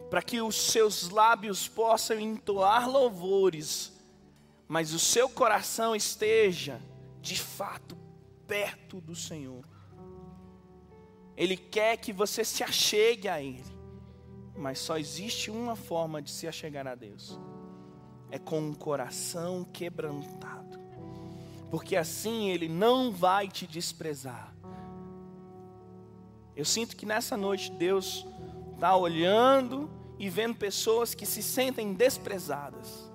para 0.10 0.22
que 0.22 0.42
os 0.42 0.56
seus 0.56 1.10
lábios 1.10 1.68
possam 1.68 2.20
entoar 2.20 2.90
louvores, 2.90 3.94
mas 4.68 4.94
o 4.94 5.00
seu 5.00 5.30
coração 5.30 5.96
esteja, 5.96 6.82
de 7.22 7.38
fato, 7.38 7.98
perto 8.48 9.02
do 9.02 9.16
Senhor. 9.16 9.66
Ele 11.36 11.58
quer 11.58 11.98
que 11.98 12.14
você 12.14 12.44
se 12.44 12.64
achegue 12.64 13.28
a 13.28 13.42
Ele, 13.42 13.64
mas 14.56 14.80
só 14.80 14.98
existe 14.98 15.52
uma 15.52 15.76
forma 15.76 16.22
de 16.22 16.32
se 16.32 16.48
achegar 16.48 16.88
a 16.88 16.96
Deus: 16.96 17.38
é 18.32 18.40
com 18.40 18.60
um 18.60 18.74
coração 18.74 19.64
quebrantado, 19.66 20.80
porque 21.70 21.96
assim 21.96 22.50
Ele 22.50 22.70
não 22.70 23.12
vai 23.12 23.50
te 23.50 23.68
desprezar. 23.68 24.56
Eu 26.56 26.66
sinto 26.66 26.96
que 26.96 27.06
nessa 27.06 27.38
noite 27.38 27.72
Deus 27.72 28.26
está 28.74 28.96
olhando 28.96 29.97
e 30.20 30.30
vendo 30.30 30.56
pessoas 30.56 31.14
que 31.14 31.26
se 31.26 31.44
sentem 31.44 31.94
desprezadas. 31.94 33.12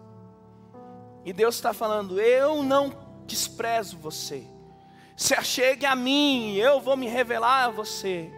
E 1.24 1.32
Deus 1.32 1.56
está 1.56 1.72
falando: 1.72 2.20
Eu 2.20 2.62
não 2.62 2.92
desprezo 3.26 3.96
você. 3.98 4.44
Se 5.16 5.34
achegue 5.34 5.86
a 5.86 5.94
mim, 5.94 6.54
eu 6.54 6.80
vou 6.80 6.96
me 6.96 7.06
revelar 7.06 7.64
a 7.64 7.70
você. 7.70 8.30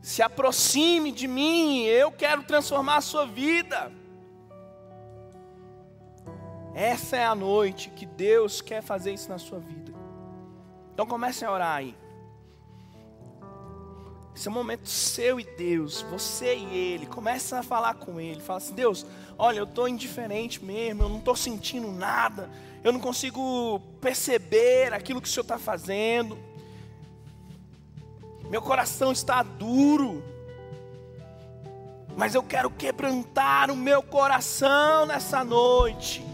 Se 0.00 0.22
aproxime 0.22 1.12
de 1.12 1.28
mim, 1.28 1.84
eu 1.84 2.10
quero 2.10 2.42
transformar 2.42 2.96
a 2.96 3.00
sua 3.02 3.26
vida. 3.26 3.92
Essa 6.74 7.16
é 7.16 7.24
a 7.24 7.34
noite 7.34 7.90
que 7.90 8.06
Deus 8.06 8.60
quer 8.60 8.82
fazer 8.82 9.12
isso 9.12 9.28
na 9.28 9.38
sua 9.38 9.58
vida. 9.58 9.92
Então 10.94 11.06
comece 11.06 11.44
a 11.44 11.52
orar 11.52 11.76
aí. 11.76 11.99
Esse 14.40 14.48
é 14.48 14.50
um 14.50 14.54
momento 14.54 14.88
seu 14.88 15.38
e 15.38 15.44
Deus, 15.44 16.00
você 16.00 16.56
e 16.56 16.74
Ele. 16.74 17.04
Começa 17.04 17.58
a 17.58 17.62
falar 17.62 17.92
com 17.92 18.18
Ele. 18.18 18.40
Fala 18.40 18.56
assim: 18.56 18.72
Deus, 18.72 19.04
olha, 19.36 19.58
eu 19.58 19.64
estou 19.64 19.86
indiferente 19.86 20.64
mesmo, 20.64 21.02
eu 21.02 21.10
não 21.10 21.18
estou 21.18 21.36
sentindo 21.36 21.92
nada, 21.92 22.48
eu 22.82 22.90
não 22.90 23.00
consigo 23.00 23.78
perceber 24.00 24.94
aquilo 24.94 25.20
que 25.20 25.28
o 25.28 25.30
Senhor 25.30 25.42
está 25.42 25.58
fazendo. 25.58 26.38
Meu 28.48 28.62
coração 28.62 29.12
está 29.12 29.42
duro, 29.42 30.24
mas 32.16 32.34
eu 32.34 32.42
quero 32.42 32.70
quebrantar 32.70 33.70
o 33.70 33.76
meu 33.76 34.02
coração 34.02 35.04
nessa 35.04 35.44
noite. 35.44 36.29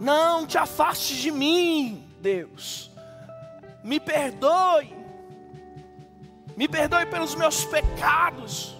Não 0.00 0.46
te 0.46 0.56
afaste 0.56 1.14
de 1.16 1.30
mim, 1.30 2.08
Deus. 2.20 2.90
Me 3.82 3.98
perdoe. 3.98 4.94
Me 6.56 6.68
perdoe 6.68 7.06
pelos 7.06 7.34
meus 7.34 7.64
pecados. 7.64 8.76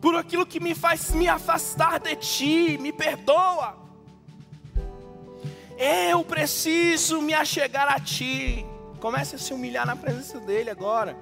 Por 0.00 0.16
aquilo 0.16 0.46
que 0.46 0.60
me 0.60 0.74
faz 0.74 1.12
me 1.12 1.28
afastar 1.28 2.00
de 2.00 2.16
ti. 2.16 2.78
Me 2.78 2.92
perdoa. 2.92 3.76
Eu 5.78 6.24
preciso 6.24 7.20
me 7.20 7.34
achegar 7.34 7.88
a 7.88 7.98
ti. 7.98 8.64
Comece 9.00 9.36
a 9.36 9.38
se 9.38 9.52
humilhar 9.52 9.86
na 9.86 9.96
presença 9.96 10.38
dele 10.38 10.70
agora. 10.70 11.16